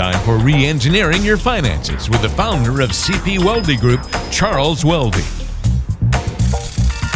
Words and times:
time 0.00 0.24
for 0.24 0.38
re 0.38 0.64
engineering 0.64 1.22
your 1.22 1.36
finances 1.36 2.08
with 2.08 2.22
the 2.22 2.28
founder 2.30 2.80
of 2.80 2.88
CP 2.88 3.36
Weldy 3.36 3.78
Group, 3.78 4.00
Charles 4.32 4.82
Weldy. 4.82 5.22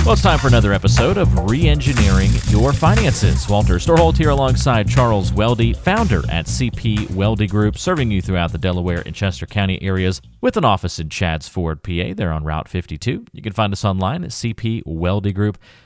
Well, 0.04 0.13
it's 0.13 0.21
time 0.21 0.38
for 0.38 0.49
another 0.49 0.75
episode 0.75 1.17
of 1.17 1.51
Re-Engineering 1.51 2.29
Your 2.49 2.75
Finances. 2.75 3.49
Walter 3.49 3.76
Storholt 3.76 4.19
here 4.19 4.29
alongside 4.29 4.87
Charles 4.87 5.31
Weldy, 5.31 5.75
founder 5.75 6.19
at 6.29 6.44
CP 6.44 7.07
Weldy 7.07 7.49
Group, 7.49 7.79
serving 7.79 8.11
you 8.11 8.21
throughout 8.21 8.53
the 8.53 8.58
Delaware 8.58 9.03
and 9.07 9.15
Chester 9.15 9.47
County 9.47 9.80
areas 9.80 10.21
with 10.43 10.58
an 10.58 10.65
office 10.66 10.98
in 10.98 11.08
Chadds 11.08 11.48
Ford, 11.48 11.83
PA. 11.83 12.12
They're 12.15 12.33
on 12.33 12.44
Route 12.44 12.69
52. 12.69 13.25
You 13.33 13.43
can 13.43 13.54
find 13.54 13.72
us 13.72 13.83
online 13.83 14.25
at 14.25 14.33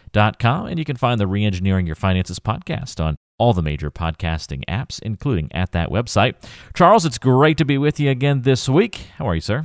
cpweldygroup.com, 0.09 0.67
and 0.67 0.79
you 0.79 0.85
can 0.85 0.97
find 0.97 1.21
the 1.21 1.27
Re-Engineering 1.27 1.87
Your 1.87 1.97
Finances 1.97 2.39
podcast 2.39 3.03
on 3.05 3.17
all 3.39 3.53
the 3.53 3.63
major 3.63 3.91
podcasting 3.91 4.65
apps, 4.69 5.01
including 5.03 5.51
at 5.53 5.73
that 5.73 5.91
website. 5.91 6.35
Charles, 6.75 7.05
it's 7.05 7.19
great 7.19 7.57
to 7.59 7.65
be 7.65 7.79
with 7.79 8.01
you 8.01 8.11
again 8.11 8.43
this 8.43 8.69
week. 8.69 9.09
How 9.17 9.29
are 9.29 9.35
you, 9.35 9.41
sir? 9.41 9.65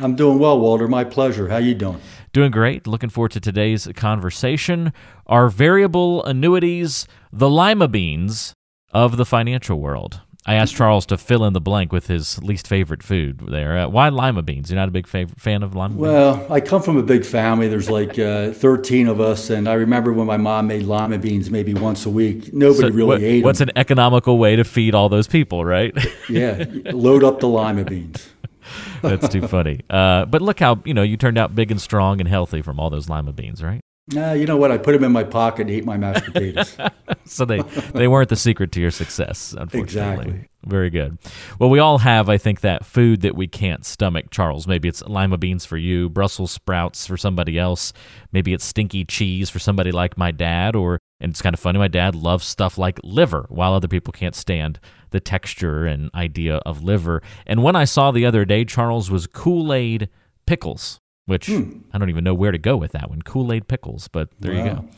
I'm 0.00 0.16
doing 0.16 0.38
well, 0.38 0.58
Walter. 0.58 0.88
My 0.88 1.04
pleasure. 1.04 1.48
How 1.48 1.58
you 1.58 1.74
doing? 1.74 2.00
Doing 2.32 2.50
great. 2.50 2.86
Looking 2.86 3.10
forward 3.10 3.30
to 3.32 3.40
today's 3.40 3.88
conversation. 3.94 4.92
Are 5.26 5.48
variable 5.48 6.24
annuities 6.24 7.06
the 7.32 7.48
lima 7.48 7.88
beans 7.88 8.54
of 8.92 9.16
the 9.16 9.24
financial 9.24 9.80
world? 9.80 10.20
I 10.46 10.54
asked 10.54 10.74
Charles 10.74 11.06
to 11.06 11.16
fill 11.16 11.44
in 11.44 11.54
the 11.54 11.60
blank 11.60 11.90
with 11.90 12.08
his 12.08 12.42
least 12.42 12.66
favorite 12.66 13.02
food 13.02 13.40
there. 13.48 13.78
Uh, 13.78 13.88
why 13.88 14.10
lima 14.10 14.42
beans? 14.42 14.70
You're 14.70 14.78
not 14.78 14.88
a 14.88 14.92
big 14.92 15.06
fav- 15.06 15.38
fan 15.38 15.62
of 15.62 15.74
lima 15.74 15.96
well, 15.96 16.34
beans? 16.34 16.48
Well, 16.48 16.52
I 16.52 16.60
come 16.60 16.82
from 16.82 16.98
a 16.98 17.02
big 17.02 17.24
family. 17.24 17.68
There's 17.68 17.88
like 17.88 18.18
uh, 18.18 18.50
13 18.52 19.08
of 19.08 19.22
us, 19.22 19.48
and 19.48 19.66
I 19.66 19.72
remember 19.74 20.12
when 20.12 20.26
my 20.26 20.36
mom 20.36 20.66
made 20.66 20.82
lima 20.82 21.18
beans 21.18 21.50
maybe 21.50 21.72
once 21.72 22.04
a 22.04 22.10
week. 22.10 22.52
Nobody 22.52 22.88
so 22.88 22.94
really 22.94 23.06
what, 23.06 23.22
ate 23.22 23.44
What's 23.44 23.58
them. 23.60 23.70
an 23.70 23.78
economical 23.78 24.36
way 24.38 24.56
to 24.56 24.64
feed 24.64 24.94
all 24.94 25.08
those 25.08 25.26
people, 25.26 25.64
right? 25.64 25.96
yeah, 26.28 26.66
load 26.92 27.24
up 27.24 27.40
the 27.40 27.48
lima 27.48 27.84
beans. 27.84 28.28
That's 29.02 29.28
too 29.28 29.46
funny. 29.48 29.80
Uh, 29.88 30.24
but 30.26 30.42
look 30.42 30.60
how 30.60 30.82
you 30.84 30.94
know 30.94 31.02
you 31.02 31.16
turned 31.16 31.38
out 31.38 31.54
big 31.54 31.70
and 31.70 31.80
strong 31.80 32.20
and 32.20 32.28
healthy 32.28 32.62
from 32.62 32.80
all 32.80 32.90
those 32.90 33.08
lima 33.08 33.32
beans, 33.32 33.62
right? 33.62 33.80
Nah, 34.08 34.32
you 34.32 34.46
know 34.46 34.58
what? 34.58 34.70
I 34.70 34.76
put 34.76 34.92
them 34.92 35.02
in 35.02 35.12
my 35.12 35.24
pocket 35.24 35.62
and 35.62 35.70
eat 35.70 35.86
my 35.86 35.96
mashed 35.96 36.26
potatoes. 36.26 36.76
so 37.24 37.46
they 37.46 37.60
they 37.94 38.06
weren't 38.06 38.28
the 38.28 38.36
secret 38.36 38.70
to 38.72 38.80
your 38.80 38.90
success, 38.90 39.54
unfortunately. 39.58 40.24
Exactly. 40.24 40.48
Very 40.66 40.90
good. 40.90 41.18
Well, 41.58 41.70
we 41.70 41.78
all 41.78 41.98
have, 41.98 42.28
I 42.28 42.38
think, 42.38 42.60
that 42.60 42.84
food 42.84 43.22
that 43.22 43.34
we 43.34 43.46
can't 43.46 43.84
stomach, 43.84 44.26
Charles. 44.30 44.66
Maybe 44.66 44.88
it's 44.88 45.02
lima 45.02 45.38
beans 45.38 45.64
for 45.64 45.76
you, 45.76 46.08
Brussels 46.10 46.52
sprouts 46.52 47.06
for 47.06 47.16
somebody 47.16 47.58
else. 47.58 47.92
Maybe 48.32 48.52
it's 48.52 48.64
stinky 48.64 49.04
cheese 49.04 49.50
for 49.50 49.58
somebody 49.58 49.92
like 49.92 50.16
my 50.18 50.30
dad. 50.30 50.74
Or, 50.74 50.98
and 51.20 51.30
it's 51.30 51.42
kind 51.42 51.54
of 51.54 51.60
funny, 51.60 51.78
my 51.78 51.88
dad 51.88 52.14
loves 52.14 52.46
stuff 52.46 52.78
like 52.78 52.98
liver, 53.02 53.46
while 53.48 53.74
other 53.74 53.88
people 53.88 54.12
can't 54.12 54.34
stand 54.34 54.80
the 55.10 55.20
texture 55.20 55.86
and 55.86 56.10
idea 56.14 56.56
of 56.56 56.82
liver. 56.82 57.22
And 57.46 57.62
when 57.62 57.76
I 57.76 57.84
saw 57.84 58.10
the 58.10 58.26
other 58.26 58.44
day, 58.44 58.64
Charles 58.64 59.10
was 59.10 59.26
Kool 59.26 59.72
Aid 59.72 60.08
pickles 60.46 61.00
which 61.26 61.46
hmm. 61.46 61.78
I 61.92 61.98
don't 61.98 62.10
even 62.10 62.24
know 62.24 62.34
where 62.34 62.52
to 62.52 62.58
go 62.58 62.76
with 62.76 62.92
that 62.92 63.08
one. 63.10 63.22
Kool 63.22 63.52
Aid 63.52 63.68
pickles, 63.68 64.08
but 64.08 64.28
there 64.38 64.52
wow. 64.52 64.64
you 64.64 64.70
go. 64.70 64.88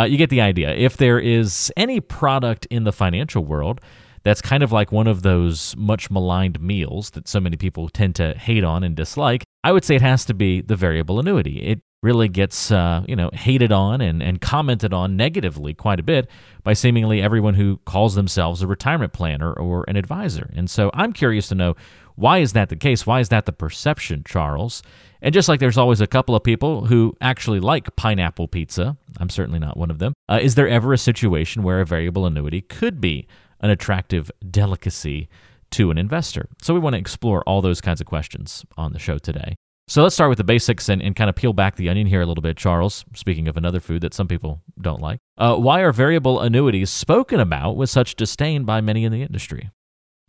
Uh, 0.00 0.04
you 0.04 0.18
get 0.18 0.30
the 0.30 0.40
idea. 0.40 0.74
If 0.74 0.96
there 0.96 1.18
is 1.18 1.72
any 1.76 2.00
product 2.00 2.66
in 2.70 2.84
the 2.84 2.92
financial 2.92 3.44
world 3.44 3.80
that's 4.22 4.42
kind 4.42 4.62
of 4.62 4.70
like 4.70 4.92
one 4.92 5.06
of 5.06 5.22
those 5.22 5.74
much 5.76 6.10
maligned 6.10 6.60
meals 6.60 7.10
that 7.10 7.26
so 7.26 7.40
many 7.40 7.56
people 7.56 7.88
tend 7.88 8.14
to 8.16 8.34
hate 8.34 8.64
on 8.64 8.84
and 8.84 8.94
dislike, 8.94 9.44
I 9.64 9.72
would 9.72 9.84
say 9.84 9.94
it 9.94 10.02
has 10.02 10.24
to 10.26 10.34
be 10.34 10.60
the 10.60 10.76
variable 10.76 11.18
annuity. 11.18 11.60
It 11.62 11.80
really 12.02 12.28
gets 12.28 12.70
uh, 12.70 13.04
you 13.06 13.16
know 13.16 13.30
hated 13.32 13.72
on 13.72 14.00
and, 14.00 14.22
and 14.22 14.40
commented 14.40 14.92
on 14.92 15.16
negatively 15.16 15.74
quite 15.74 16.00
a 16.00 16.02
bit 16.02 16.28
by 16.62 16.72
seemingly 16.72 17.20
everyone 17.22 17.54
who 17.54 17.78
calls 17.84 18.14
themselves 18.14 18.62
a 18.62 18.66
retirement 18.66 19.12
planner 19.12 19.52
or 19.52 19.84
an 19.88 19.96
advisor. 19.96 20.50
And 20.54 20.70
so 20.70 20.90
I'm 20.94 21.12
curious 21.12 21.48
to 21.48 21.54
know 21.54 21.74
why 22.16 22.38
is 22.38 22.52
that 22.52 22.68
the 22.68 22.76
case? 22.76 23.06
Why 23.06 23.20
is 23.20 23.30
that 23.30 23.46
the 23.46 23.52
perception, 23.52 24.24
Charles? 24.26 24.82
And 25.22 25.32
just 25.34 25.48
like 25.48 25.60
there's 25.60 25.78
always 25.78 26.00
a 26.00 26.06
couple 26.06 26.34
of 26.34 26.42
people 26.42 26.86
who 26.86 27.16
actually 27.20 27.60
like 27.60 27.94
pineapple 27.96 28.48
pizza, 28.48 28.96
I'm 29.18 29.30
certainly 29.30 29.58
not 29.58 29.76
one 29.76 29.90
of 29.90 29.98
them. 29.98 30.12
Uh, 30.28 30.38
is 30.40 30.54
there 30.54 30.68
ever 30.68 30.92
a 30.92 30.98
situation 30.98 31.62
where 31.62 31.80
a 31.80 31.86
variable 31.86 32.26
annuity 32.26 32.62
could 32.62 33.00
be 33.00 33.26
an 33.60 33.70
attractive 33.70 34.30
delicacy 34.50 35.28
to 35.72 35.90
an 35.90 35.98
investor? 35.98 36.48
So 36.62 36.74
we 36.74 36.80
want 36.80 36.94
to 36.94 37.00
explore 37.00 37.42
all 37.42 37.62
those 37.62 37.80
kinds 37.80 38.00
of 38.00 38.06
questions 38.06 38.64
on 38.76 38.92
the 38.92 38.98
show 38.98 39.18
today. 39.18 39.56
So 39.90 40.04
let's 40.04 40.14
start 40.14 40.28
with 40.28 40.38
the 40.38 40.44
basics 40.44 40.88
and, 40.88 41.02
and 41.02 41.16
kind 41.16 41.28
of 41.28 41.34
peel 41.34 41.52
back 41.52 41.74
the 41.74 41.88
onion 41.88 42.06
here 42.06 42.20
a 42.20 42.26
little 42.26 42.42
bit, 42.42 42.56
Charles. 42.56 43.04
Speaking 43.12 43.48
of 43.48 43.56
another 43.56 43.80
food 43.80 44.02
that 44.02 44.14
some 44.14 44.28
people 44.28 44.62
don't 44.80 45.00
like, 45.00 45.18
uh, 45.36 45.56
why 45.56 45.80
are 45.80 45.90
variable 45.90 46.38
annuities 46.38 46.90
spoken 46.90 47.40
about 47.40 47.76
with 47.76 47.90
such 47.90 48.14
disdain 48.14 48.62
by 48.62 48.80
many 48.80 49.04
in 49.04 49.10
the 49.10 49.22
industry? 49.22 49.72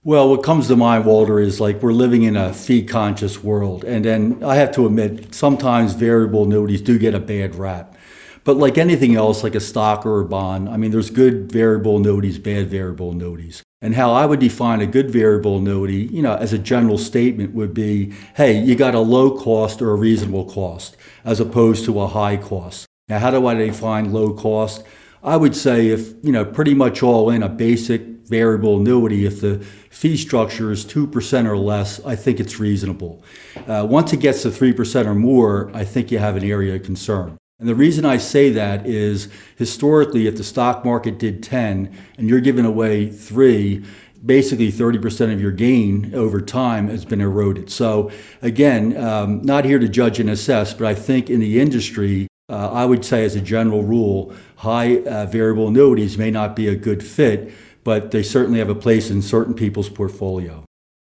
Well, 0.04 0.32
what 0.32 0.42
comes 0.42 0.68
to 0.70 0.76
mind, 0.76 1.06
Walter, 1.06 1.40
is 1.40 1.62
like 1.62 1.84
we're 1.84 1.94
living 1.94 2.24
in 2.24 2.36
a 2.36 2.52
fee 2.56 2.84
conscious 2.84 3.44
world. 3.44 3.84
And 3.84 4.04
then 4.04 4.44
I 4.44 4.56
have 4.56 4.72
to 4.72 4.88
admit, 4.88 5.36
sometimes 5.36 5.94
variable 5.94 6.46
annuities 6.46 6.82
do 6.82 6.98
get 6.98 7.14
a 7.14 7.20
bad 7.20 7.54
rap. 7.54 7.96
But 8.44 8.58
like 8.58 8.80
anything 8.80 9.16
else, 9.16 9.44
like 9.44 9.54
a 9.54 9.60
stock 9.60 10.08
or 10.08 10.22
a 10.22 10.26
bond, 10.26 10.70
I 10.70 10.78
mean, 10.78 10.90
there's 10.90 11.12
good 11.12 11.52
variable 11.52 11.98
annuities, 11.98 12.40
bad 12.40 12.68
variable 12.72 13.12
annuities. 13.12 13.62
And 13.84 13.96
how 13.96 14.12
I 14.12 14.28
would 14.28 14.40
define 14.40 14.80
a 14.82 14.86
good 14.86 15.10
variable 15.10 15.58
annuity, 15.58 16.04
you 16.12 16.22
know, 16.22 16.36
as 16.36 16.54
a 16.54 16.60
general 16.60 17.00
statement 17.00 17.56
would 17.56 17.74
be, 17.74 18.14
hey, 18.36 18.60
you 18.60 18.76
got 18.76 18.94
a 18.94 19.00
low 19.00 19.36
cost 19.36 19.82
or 19.82 19.90
a 19.90 19.96
reasonable 19.96 20.46
cost 20.46 20.96
as 21.26 21.40
opposed 21.40 21.86
to 21.86 22.00
a 22.00 22.08
high 22.08 22.38
cost. 22.38 22.86
Now, 23.10 23.18
how 23.18 23.32
do 23.32 23.48
I 23.48 23.56
define 23.56 24.14
low 24.14 24.34
cost? 24.34 24.84
I 25.24 25.36
would 25.36 25.56
say 25.56 25.88
if, 25.88 26.14
you 26.24 26.32
know, 26.32 26.46
pretty 26.46 26.76
much 26.76 27.02
all 27.02 27.32
in 27.32 27.42
a 27.42 27.50
basic 27.50 28.02
variable 28.26 28.78
annuity, 28.78 29.26
if 29.26 29.42
the 29.42 29.60
fee 29.90 30.16
structure 30.16 30.72
is 30.72 30.86
2% 30.86 31.48
or 31.48 31.58
less, 31.58 32.04
I 32.06 32.16
think 32.16 32.40
it's 32.40 32.60
reasonable. 32.60 33.24
Uh, 33.68 33.86
once 33.90 34.14
it 34.14 34.20
gets 34.20 34.44
to 34.44 34.50
3% 34.50 35.06
or 35.06 35.16
more, 35.16 35.72
I 35.74 35.86
think 35.86 36.12
you 36.12 36.20
have 36.20 36.38
an 36.38 36.44
area 36.44 36.76
of 36.76 36.84
concern. 36.84 37.38
And 37.62 37.70
the 37.70 37.76
reason 37.76 38.04
I 38.04 38.18
say 38.18 38.50
that 38.50 38.86
is 38.86 39.30
historically, 39.56 40.28
if 40.28 40.36
the 40.36 40.44
stock 40.44 40.84
market 40.84 41.18
did 41.18 41.42
10 41.42 41.96
and 42.18 42.30
you're 42.30 42.42
giving 42.42 42.66
away 42.66 43.10
three, 43.10 43.86
basically 44.26 44.70
30% 44.70 45.32
of 45.32 45.40
your 45.40 45.52
gain 45.52 46.14
over 46.14 46.42
time 46.42 46.90
has 46.90 47.06
been 47.06 47.22
eroded. 47.22 47.70
So, 47.70 48.12
again, 48.42 48.98
um, 48.98 49.42
not 49.44 49.64
here 49.64 49.80
to 49.80 49.88
judge 49.88 50.20
and 50.20 50.30
assess, 50.30 50.74
but 50.74 50.88
I 50.88 50.96
think 50.96 51.30
in 51.30 51.40
the 51.40 51.62
industry, 51.62 52.28
uh, 52.50 52.72
I 52.72 52.84
would 52.84 53.06
say 53.06 53.24
as 53.24 53.36
a 53.36 53.42
general 53.42 53.84
rule, 53.84 54.36
high 54.58 54.98
uh, 55.04 55.28
variable 55.28 55.70
annuities 55.70 56.18
may 56.18 56.32
not 56.32 56.58
be 56.58 56.68
a 56.68 56.76
good 56.76 57.02
fit 57.02 57.54
but 57.84 58.12
they 58.12 58.24
certainly 58.24 58.60
have 58.60 58.70
a 58.70 58.76
place 58.76 59.10
in 59.10 59.22
certain 59.22 59.54
people's 59.54 59.90
portfolio. 59.90 60.64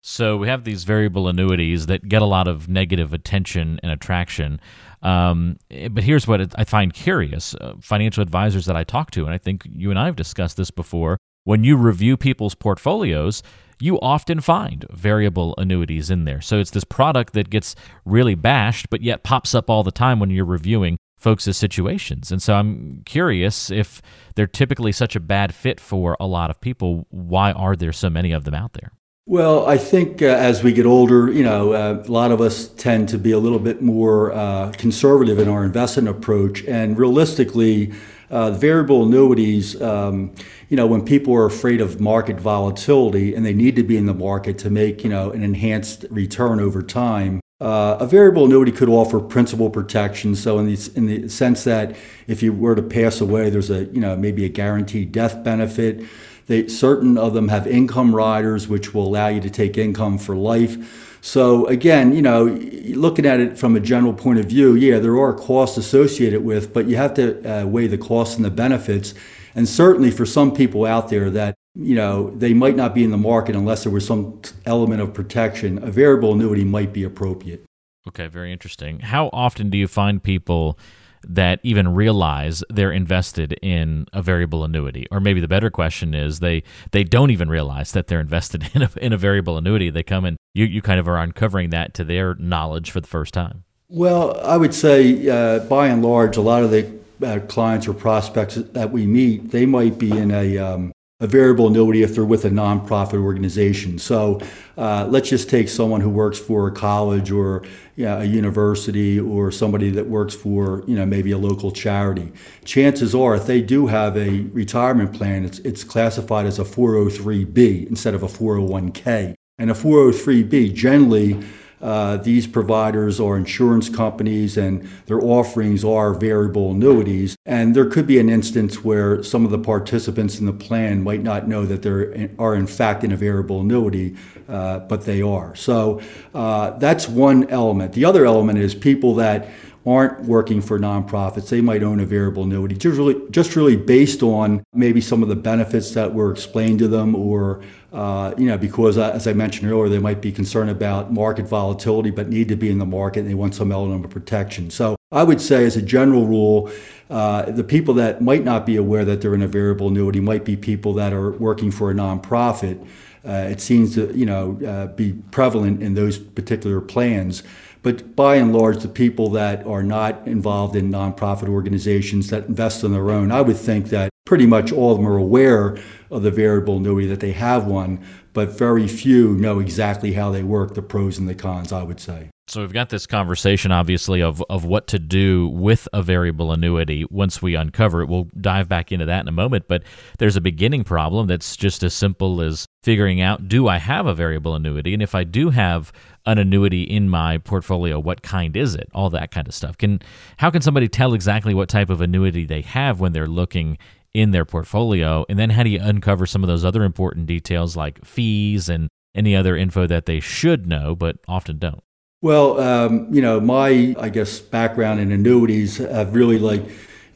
So 0.01 0.37
we 0.37 0.47
have 0.47 0.65
these 0.65 0.83
variable 0.83 1.27
annuities 1.27 1.87
that 1.87 2.07
get 2.07 2.21
a 2.21 2.25
lot 2.25 2.47
of 2.47 2.69
negative 2.69 3.11
attention 3.11 3.79
and 3.81 3.91
attraction. 3.91 4.59
Um, 5.05 5.59
but 5.91 6.03
here's 6.03 6.27
what 6.27 6.53
I 6.55 6.63
find 6.63 6.91
curious 6.91 7.53
uh, 7.55 7.75
financial 7.79 8.23
advisors 8.23 8.65
that 8.65 8.75
I 8.75 8.83
talk 8.83 9.11
to, 9.11 9.25
and 9.25 9.33
I 9.33 9.37
think 9.37 9.61
you 9.69 9.91
and 9.91 9.99
I 9.99 10.05
have 10.05 10.15
discussed 10.15 10.57
this 10.57 10.71
before, 10.71 11.19
when 11.43 11.63
you 11.63 11.77
review 11.77 12.17
people's 12.17 12.55
portfolios, 12.55 13.43
you 13.79 13.99
often 13.99 14.41
find 14.41 14.83
variable 14.89 15.53
annuities 15.59 16.09
in 16.09 16.25
there. 16.25 16.41
So 16.41 16.57
it's 16.57 16.71
this 16.71 16.83
product 16.83 17.33
that 17.33 17.51
gets 17.51 17.75
really 18.03 18.33
bashed, 18.33 18.89
but 18.89 19.03
yet 19.03 19.23
pops 19.23 19.53
up 19.53 19.69
all 19.69 19.83
the 19.83 19.91
time 19.91 20.19
when 20.19 20.31
you're 20.31 20.43
reviewing 20.43 20.97
folks' 21.17 21.55
situations. 21.55 22.31
And 22.31 22.41
so 22.41 22.55
I'm 22.55 23.03
curious 23.05 23.69
if 23.69 24.01
they're 24.33 24.47
typically 24.47 24.91
such 24.91 25.15
a 25.15 25.19
bad 25.19 25.53
fit 25.53 25.79
for 25.79 26.17
a 26.19 26.25
lot 26.25 26.49
of 26.49 26.59
people. 26.61 27.05
Why 27.09 27.51
are 27.51 27.75
there 27.75 27.93
so 27.93 28.09
many 28.09 28.31
of 28.31 28.43
them 28.43 28.55
out 28.55 28.73
there? 28.73 28.91
Well, 29.27 29.65
I 29.65 29.79
think 29.79 30.21
uh, 30.21 30.25
as 30.25 30.61
we 30.63 30.71
get 30.71 30.85
older, 30.85 31.31
you 31.31 31.41
know, 31.41 31.73
uh, 31.73 32.03
a 32.05 32.11
lot 32.11 32.31
of 32.31 32.41
us 32.41 32.67
tend 32.67 33.09
to 33.09 33.17
be 33.17 33.31
a 33.31 33.39
little 33.39 33.57
bit 33.57 33.81
more 33.81 34.31
uh, 34.31 34.71
conservative 34.77 35.39
in 35.39 35.49
our 35.49 35.65
investment 35.65 36.07
approach. 36.07 36.63
And 36.65 36.95
realistically, 36.95 37.91
uh, 38.29 38.51
variable 38.51 39.03
annuities, 39.03 39.81
um, 39.81 40.35
you 40.69 40.77
know, 40.77 40.85
when 40.85 41.03
people 41.03 41.33
are 41.33 41.45
afraid 41.47 41.81
of 41.81 41.99
market 41.99 42.39
volatility 42.39 43.33
and 43.33 43.43
they 43.43 43.53
need 43.53 43.75
to 43.77 43.83
be 43.83 43.97
in 43.97 44.05
the 44.05 44.13
market 44.13 44.59
to 44.59 44.69
make, 44.69 45.03
you 45.03 45.09
know, 45.09 45.31
an 45.31 45.41
enhanced 45.41 46.05
return 46.11 46.59
over 46.59 46.83
time, 46.83 47.41
uh, 47.61 47.97
a 47.99 48.05
variable 48.05 48.45
annuity 48.45 48.71
could 48.71 48.89
offer 48.89 49.19
principal 49.19 49.71
protection. 49.71 50.35
So, 50.35 50.59
in 50.59 50.67
the, 50.67 50.91
in 50.95 51.05
the 51.07 51.29
sense 51.29 51.63
that 51.63 51.95
if 52.27 52.43
you 52.43 52.53
were 52.53 52.75
to 52.75 52.83
pass 52.83 53.21
away, 53.21 53.49
there's 53.49 53.71
a 53.71 53.85
you 53.85 54.01
know 54.01 54.15
maybe 54.15 54.45
a 54.45 54.49
guaranteed 54.49 55.11
death 55.11 55.43
benefit. 55.43 56.03
They, 56.47 56.67
certain 56.67 57.17
of 57.17 57.33
them 57.33 57.47
have 57.47 57.65
income 57.67 58.15
riders, 58.15 58.67
which 58.67 58.93
will 58.93 59.07
allow 59.07 59.27
you 59.27 59.41
to 59.41 59.49
take 59.49 59.77
income 59.77 60.17
for 60.17 60.35
life. 60.35 61.19
So 61.21 61.65
again, 61.67 62.13
you 62.13 62.21
know, 62.21 62.45
looking 62.45 63.25
at 63.25 63.39
it 63.39 63.57
from 63.57 63.75
a 63.75 63.79
general 63.79 64.13
point 64.13 64.39
of 64.39 64.45
view, 64.45 64.75
yeah, 64.75 64.99
there 64.99 65.17
are 65.17 65.33
costs 65.33 65.77
associated 65.77 66.43
with, 66.43 66.71
but 66.71 66.85
you 66.87 66.97
have 66.97 67.15
to 67.15 67.61
uh, 67.63 67.65
weigh 67.65 67.87
the 67.87 67.97
costs 67.97 68.35
and 68.35 68.45
the 68.45 68.51
benefits. 68.51 69.15
And 69.55 69.67
certainly 69.67 70.11
for 70.11 70.25
some 70.25 70.53
people 70.53 70.85
out 70.85 71.09
there 71.09 71.29
that 71.31 71.55
you 71.75 71.93
know, 71.93 72.31
they 72.31 72.53
might 72.53 72.75
not 72.75 72.95
be 72.95 73.03
in 73.03 73.11
the 73.11 73.17
market 73.17 73.55
unless 73.55 73.83
there 73.83 73.91
was 73.91 74.05
some 74.05 74.41
element 74.65 75.01
of 75.01 75.13
protection. 75.13 75.83
A 75.83 75.91
variable 75.91 76.33
annuity 76.33 76.63
might 76.63 76.93
be 76.93 77.03
appropriate. 77.03 77.65
Okay, 78.07 78.27
very 78.27 78.51
interesting. 78.51 78.99
How 78.99 79.29
often 79.33 79.69
do 79.69 79.77
you 79.77 79.87
find 79.87 80.23
people 80.23 80.79
that 81.27 81.59
even 81.63 81.93
realize 81.93 82.63
they're 82.69 82.91
invested 82.91 83.53
in 83.61 84.05
a 84.13 84.21
variable 84.21 84.63
annuity. 84.63 85.05
Or 85.11 85.19
maybe 85.19 85.41
the 85.41 85.47
better 85.47 85.69
question 85.69 86.13
is 86.13 86.39
they 86.39 86.63
they 86.91 87.03
don't 87.03 87.31
even 87.31 87.49
realize 87.49 87.91
that 87.93 88.07
they're 88.07 88.19
invested 88.19 88.69
in 88.73 88.83
a, 88.83 88.89
in 88.97 89.13
a 89.13 89.17
variable 89.17 89.57
annuity. 89.57 89.89
They 89.89 90.03
come 90.03 90.25
and 90.25 90.37
you, 90.53 90.65
you 90.65 90.81
kind 90.81 90.99
of 90.99 91.07
are 91.07 91.17
uncovering 91.17 91.69
that 91.71 91.93
to 91.95 92.03
their 92.03 92.35
knowledge 92.35 92.91
for 92.91 93.01
the 93.01 93.07
first 93.07 93.33
time. 93.33 93.63
Well, 93.87 94.39
I 94.41 94.57
would 94.57 94.73
say 94.73 95.29
uh, 95.29 95.59
by 95.59 95.87
and 95.87 96.03
large, 96.03 96.37
a 96.37 96.41
lot 96.41 96.63
of 96.63 96.71
the 96.71 96.91
uh, 97.23 97.39
clients 97.47 97.87
or 97.87 97.93
prospects 97.93 98.55
that 98.55 98.91
we 98.91 99.05
meet, 99.05 99.51
they 99.51 99.65
might 99.65 99.97
be 99.97 100.11
in 100.11 100.31
a 100.31 100.57
um, 100.57 100.91
a 101.21 101.27
variable 101.27 101.67
annuity 101.67 102.03
if 102.03 102.13
they're 102.13 102.25
with 102.25 102.43
a 102.43 102.49
nonprofit 102.49 103.23
organization. 103.23 103.97
So 103.97 104.41
uh, 104.77 105.07
let's 105.09 105.29
just 105.29 105.49
take 105.49 105.69
someone 105.69 106.01
who 106.01 106.09
works 106.09 106.37
for 106.37 106.67
a 106.67 106.71
college 106.71 107.31
or 107.31 107.63
you 107.95 108.03
know, 108.03 108.19
a 108.19 108.25
university 108.25 109.17
or 109.17 109.49
somebody 109.49 109.89
that 109.91 110.07
works 110.07 110.35
for 110.35 110.83
you 110.87 110.95
know 110.95 111.05
maybe 111.05 111.31
a 111.31 111.37
local 111.37 111.71
charity. 111.71 112.33
Chances 112.65 113.15
are, 113.15 113.33
if 113.33 113.45
they 113.45 113.61
do 113.61 113.87
have 113.87 114.17
a 114.17 114.41
retirement 114.51 115.13
plan, 115.13 115.45
it's, 115.45 115.59
it's 115.59 115.85
classified 115.85 116.45
as 116.45 116.59
a 116.59 116.65
403b 116.65 117.87
instead 117.87 118.13
of 118.13 118.21
a 118.21 118.27
401k. 118.27 119.35
And 119.57 119.71
a 119.71 119.73
403b 119.73 120.73
generally 120.73 121.41
uh, 121.81 122.17
these 122.17 122.47
providers 122.47 123.19
are 123.19 123.37
insurance 123.37 123.89
companies 123.89 124.57
and 124.57 124.87
their 125.05 125.21
offerings 125.21 125.83
are 125.83 126.13
variable 126.13 126.71
annuities. 126.71 127.35
And 127.45 127.75
there 127.75 127.85
could 127.85 128.07
be 128.07 128.19
an 128.19 128.29
instance 128.29 128.83
where 128.83 129.21
some 129.23 129.45
of 129.45 129.51
the 129.51 129.59
participants 129.59 130.39
in 130.39 130.45
the 130.45 130.53
plan 130.53 131.03
might 131.03 131.21
not 131.21 131.47
know 131.47 131.65
that 131.65 131.81
they 131.81 132.29
are 132.39 132.55
in 132.55 132.67
fact 132.67 133.03
in 133.03 133.11
a 133.11 133.17
variable 133.17 133.61
annuity, 133.61 134.15
uh, 134.47 134.79
but 134.79 135.05
they 135.05 135.21
are. 135.21 135.55
So 135.55 136.01
uh, 136.33 136.71
that's 136.71 137.07
one 137.07 137.47
element. 137.49 137.93
The 137.93 138.05
other 138.05 138.25
element 138.25 138.59
is 138.59 138.73
people 138.73 139.15
that 139.15 139.49
aren't 139.85 140.23
working 140.23 140.61
for 140.61 140.79
nonprofits. 140.79 141.49
They 141.49 141.61
might 141.61 141.83
own 141.83 141.99
a 141.99 142.05
variable 142.05 142.43
annuity, 142.43 142.75
just 142.75 142.97
really, 142.97 143.21
just 143.29 143.55
really 143.55 143.75
based 143.75 144.23
on 144.23 144.63
maybe 144.73 144.99
some 144.99 145.21
of 145.21 145.29
the 145.29 145.35
benefits 145.35 145.93
that 145.93 146.13
were 146.13 146.31
explained 146.31 146.79
to 146.79 146.87
them, 146.87 147.15
or 147.15 147.61
uh, 147.93 148.33
you 148.37 148.47
know, 148.47 148.57
because 148.57 148.97
uh, 148.97 149.11
as 149.11 149.27
I 149.27 149.33
mentioned 149.33 149.71
earlier, 149.71 149.87
they 149.87 149.99
might 149.99 150.21
be 150.21 150.31
concerned 150.31 150.69
about 150.69 151.13
market 151.13 151.47
volatility, 151.47 152.09
but 152.09 152.29
need 152.29 152.49
to 152.49 152.55
be 152.55 152.69
in 152.69 152.79
the 152.79 152.85
market 152.85 153.21
and 153.21 153.29
they 153.29 153.35
want 153.35 153.55
some 153.55 153.71
element 153.71 154.03
of 154.03 154.11
protection. 154.11 154.69
So 154.69 154.95
I 155.11 155.23
would 155.23 155.39
say, 155.39 155.65
as 155.65 155.77
a 155.77 155.81
general 155.81 156.25
rule, 156.27 156.69
uh, 157.09 157.51
the 157.51 157.63
people 157.63 157.93
that 157.95 158.21
might 158.21 158.43
not 158.43 158.65
be 158.65 158.75
aware 158.75 159.05
that 159.05 159.21
they're 159.21 159.35
in 159.35 159.41
a 159.41 159.47
variable 159.47 159.87
annuity 159.89 160.19
might 160.19 160.43
be 160.43 160.55
people 160.55 160.93
that 160.93 161.13
are 161.13 161.31
working 161.31 161.71
for 161.71 161.91
a 161.91 161.93
nonprofit. 161.93 162.85
Uh, 163.23 163.47
it 163.49 163.59
seems 163.61 163.95
to 163.95 164.15
you 164.15 164.25
know 164.25 164.59
uh, 164.65 164.87
be 164.87 165.13
prevalent 165.31 165.81
in 165.81 165.93
those 165.93 166.17
particular 166.17 166.81
plans. 166.81 167.43
But 167.83 168.15
by 168.15 168.37
and 168.37 168.51
large, 168.51 168.81
the 168.81 168.87
people 168.87 169.29
that 169.31 169.63
are 169.67 169.83
not 169.83 170.27
involved 170.27 170.75
in 170.75 170.89
nonprofit 170.89 171.47
organizations 171.47 172.31
that 172.31 172.47
invest 172.47 172.83
on 172.83 172.91
their 172.91 173.11
own, 173.11 173.31
I 173.31 173.41
would 173.41 173.57
think 173.57 173.89
that 173.89 174.09
pretty 174.25 174.47
much 174.47 174.71
all 174.71 174.91
of 174.91 174.97
them 174.97 175.07
are 175.07 175.17
aware 175.17 175.77
of 176.09 176.23
the 176.23 176.31
variable 176.31 176.77
annuity 176.77 177.05
that 177.07 177.19
they 177.19 177.33
have 177.33 177.67
one, 177.67 178.03
but 178.33 178.57
very 178.57 178.87
few 178.87 179.35
know 179.35 179.59
exactly 179.59 180.13
how 180.13 180.31
they 180.31 180.41
work, 180.41 180.73
the 180.73 180.81
pros 180.81 181.19
and 181.19 181.29
the 181.29 181.35
cons, 181.35 181.71
I 181.71 181.83
would 181.83 181.99
say. 181.99 182.31
So 182.47 182.61
we've 182.61 182.71
got 182.71 182.89
this 182.89 183.07
conversation, 183.07 183.71
obviously, 183.71 184.21
of, 184.21 184.43
of 184.51 184.65
what 184.65 184.85
to 184.87 184.99
do 184.99 185.47
with 185.47 185.87
a 185.93 186.03
variable 186.03 186.51
annuity 186.51 187.03
once 187.09 187.41
we 187.41 187.55
uncover 187.55 188.03
it. 188.03 188.07
We'll 188.07 188.29
dive 188.39 188.69
back 188.69 188.91
into 188.91 189.05
that 189.05 189.21
in 189.21 189.27
a 189.27 189.31
moment, 189.31 189.65
but 189.67 189.81
there's 190.19 190.35
a 190.35 190.41
beginning 190.41 190.83
problem 190.83 191.25
that's 191.25 191.57
just 191.57 191.81
as 191.81 191.95
simple 191.95 192.41
as 192.41 192.67
figuring 192.83 193.19
out 193.19 193.47
do 193.47 193.67
I 193.67 193.79
have 193.79 194.05
a 194.05 194.13
variable 194.13 194.53
annuity? 194.53 194.93
And 194.93 195.01
if 195.01 195.15
I 195.15 195.23
do 195.23 195.49
have 195.49 195.91
an 196.27 196.37
annuity 196.37 196.83
in 196.83 197.09
my 197.09 197.39
portfolio, 197.39 197.99
what 197.99 198.21
kind 198.21 198.55
is 198.55 198.75
it? 198.75 198.89
All 198.93 199.09
that 199.09 199.31
kind 199.31 199.47
of 199.47 199.53
stuff. 199.55 199.75
Can 199.79 199.99
how 200.37 200.51
can 200.51 200.61
somebody 200.61 200.87
tell 200.87 201.15
exactly 201.15 201.55
what 201.55 201.67
type 201.67 201.89
of 201.89 201.99
annuity 201.99 202.45
they 202.45 202.61
have 202.61 202.99
when 202.99 203.11
they're 203.11 203.25
looking 203.25 203.79
in 204.13 204.29
their 204.29 204.45
portfolio? 204.45 205.25
And 205.29 205.39
then 205.39 205.49
how 205.49 205.63
do 205.63 205.69
you 205.69 205.79
uncover 205.81 206.27
some 206.27 206.43
of 206.43 206.47
those 206.47 206.63
other 206.63 206.83
important 206.83 207.25
details 207.25 207.75
like 207.75 208.05
fees 208.05 208.69
and 208.69 208.87
any 209.15 209.35
other 209.35 209.57
info 209.57 209.87
that 209.87 210.05
they 210.05 210.19
should 210.19 210.67
know 210.67 210.95
but 210.95 211.17
often 211.27 211.57
don't? 211.57 211.81
Well, 212.21 212.59
um, 212.59 213.13
you 213.13 213.21
know, 213.21 213.39
my, 213.39 213.95
I 213.99 214.09
guess, 214.09 214.39
background 214.39 214.99
in 214.99 215.11
annuities 215.11 215.77
have 215.77 216.15
really 216.15 216.39
like 216.39 216.63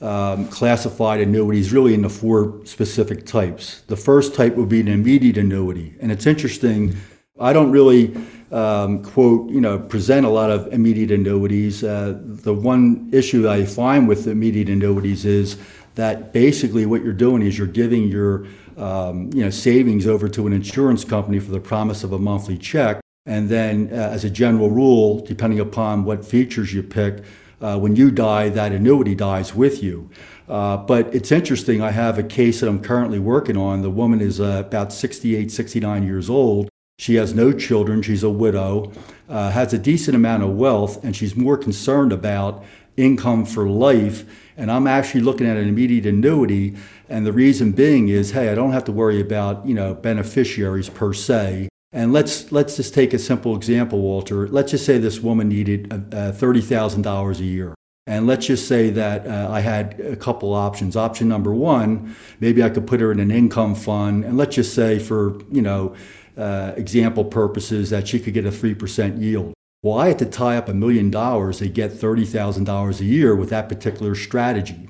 um, 0.02 0.48
classified 0.50 1.20
annuities 1.20 1.74
really 1.74 1.94
into 1.94 2.10
four 2.10 2.62
specific 2.66 3.26
types. 3.26 3.82
The 3.88 3.96
first 3.96 4.36
type 4.36 4.56
would 4.56 4.70
be 4.70 4.82
an 4.82 4.88
immediate 4.88 5.38
annuity. 5.38 5.96
And 6.00 6.12
it's 6.12 6.26
interesting, 6.26 6.96
I 7.40 7.54
don't 7.54 7.72
really 7.72 8.16
um, 8.52 9.04
quote, 9.04 9.50
you 9.50 9.62
know, 9.62 9.80
present 9.80 10.26
a 10.26 10.30
lot 10.30 10.52
of 10.52 10.72
immediate 10.74 11.12
annuities. 11.12 11.84
Uh, 11.84 12.20
the 12.22 12.54
one 12.54 13.10
issue 13.12 13.50
I 13.50 13.66
find 13.66 14.08
with 14.08 14.28
immediate 14.28 14.70
annuities 14.70 15.26
is 15.26 15.58
that 15.96 16.34
basically 16.34 16.86
what 16.86 17.04
you're 17.04 17.14
doing 17.14 17.42
is 17.42 17.58
you're 17.58 17.68
giving 17.68 18.08
your 18.08 18.46
um, 18.78 19.30
you 19.34 19.44
know 19.44 19.50
savings 19.50 20.08
over 20.08 20.30
to 20.30 20.48
an 20.48 20.54
insurance 20.54 21.04
company 21.04 21.40
for 21.40 21.52
the 21.52 21.60
promise 21.60 22.04
of 22.04 22.14
a 22.14 22.20
monthly 22.20 22.58
check 22.58 23.02
and 23.30 23.48
then, 23.48 23.90
uh, 23.92 23.96
as 23.96 24.26
a 24.26 24.30
general 24.30 24.72
rule, 24.72 25.20
depending 25.20 25.60
upon 25.60 26.04
what 26.04 26.26
features 26.26 26.74
you 26.74 26.82
pick, 26.82 27.24
uh, 27.62 27.78
when 27.78 27.96
you 27.96 28.10
die, 28.10 28.50
that 28.50 28.72
annuity 28.72 29.14
dies 29.14 29.54
with 29.54 29.84
you. 29.84 30.10
Uh, 30.48 30.78
but 30.78 31.14
it's 31.14 31.32
interesting, 31.32 31.80
I 31.80 31.92
have 31.92 32.18
a 32.18 32.24
case 32.24 32.60
that 32.60 32.68
I'm 32.68 32.82
currently 32.82 33.20
working 33.20 33.56
on. 33.56 33.84
The 33.84 33.92
woman 33.92 34.20
is 34.20 34.42
uh, 34.42 34.64
about 34.66 34.92
68, 34.92 35.52
69 35.52 36.02
years 36.02 36.28
old. 36.28 36.70
She 36.98 37.16
has 37.16 37.36
no 37.36 37.54
children, 37.54 38.02
she's 38.02 38.24
a 38.24 38.32
widow, 38.32 38.92
uh, 39.30 39.52
has 39.52 39.74
a 39.74 39.78
decent 39.78 40.16
amount 40.16 40.42
of 40.42 40.56
wealth, 40.56 41.04
and 41.04 41.16
she's 41.16 41.36
more 41.36 41.56
concerned 41.56 42.12
about 42.12 42.66
income 42.98 43.46
for 43.46 43.70
life. 43.70 44.26
And 44.58 44.72
I'm 44.72 44.88
actually 44.88 45.22
looking 45.22 45.48
at 45.48 45.56
an 45.56 45.70
immediate 45.70 46.08
annuity. 46.08 46.76
And 47.08 47.28
the 47.28 47.32
reason 47.32 47.74
being 47.74 48.10
is, 48.10 48.32
hey, 48.32 48.50
I 48.50 48.56
don't 48.56 48.72
have 48.72 48.86
to 48.86 48.92
worry 48.92 49.22
about, 49.22 49.68
you 49.68 49.76
know, 49.76 49.94
beneficiaries 49.94 50.90
per 50.90 51.14
se. 51.14 51.69
And 51.92 52.14
let's 52.14 52.52
let's 52.52 52.76
just 52.76 52.94
take 52.94 53.14
a 53.14 53.20
simple 53.20 53.56
example, 53.56 54.00
Walter. 54.00 54.48
Let's 54.48 54.72
just 54.72 54.86
say 54.86 55.00
this 55.00 55.22
woman 55.22 55.50
needed 55.50 55.92
uh, 55.92 56.16
uh 56.16 56.32
thirty 56.32 56.62
thousand 56.62 57.02
dollars 57.02 57.40
a 57.40 57.46
year, 57.46 57.74
and 58.06 58.28
let's 58.28 58.46
just 58.46 58.68
say 58.68 58.92
that 58.92 59.26
uh, 59.26 59.50
I 59.52 59.62
had 59.62 60.00
a 60.00 60.16
couple 60.16 60.54
options. 60.54 60.96
Option 60.96 61.28
number 61.28 61.52
one, 61.52 62.16
maybe 62.40 62.62
I 62.62 62.70
could 62.70 62.86
put 62.86 63.02
her 63.02 63.12
in 63.12 63.20
an 63.20 63.32
income 63.32 63.74
fund, 63.74 64.24
and 64.24 64.38
let's 64.38 64.56
just 64.56 64.76
say 64.76 65.00
for 65.00 65.42
you 65.52 65.64
know 65.64 65.96
uh, 66.38 66.74
example 66.78 67.26
purposes 67.26 67.90
that 67.90 68.08
she 68.08 68.20
could 68.20 68.36
get 68.36 68.46
a 68.46 68.52
three 68.52 68.76
percent 68.76 69.18
yield. 69.18 69.54
Well, 69.82 69.98
I 69.98 70.10
had 70.10 70.20
to 70.20 70.26
tie 70.26 70.58
up 70.58 70.68
a 70.68 70.74
million 70.74 71.10
dollars 71.10 71.60
to 71.60 71.70
get 71.70 71.94
thirty 71.94 72.26
thousand 72.26 72.66
dollars 72.66 73.00
a 73.00 73.06
year 73.06 73.34
with 73.34 73.50
that 73.52 73.70
particular 73.70 74.14
strategy. 74.14 74.90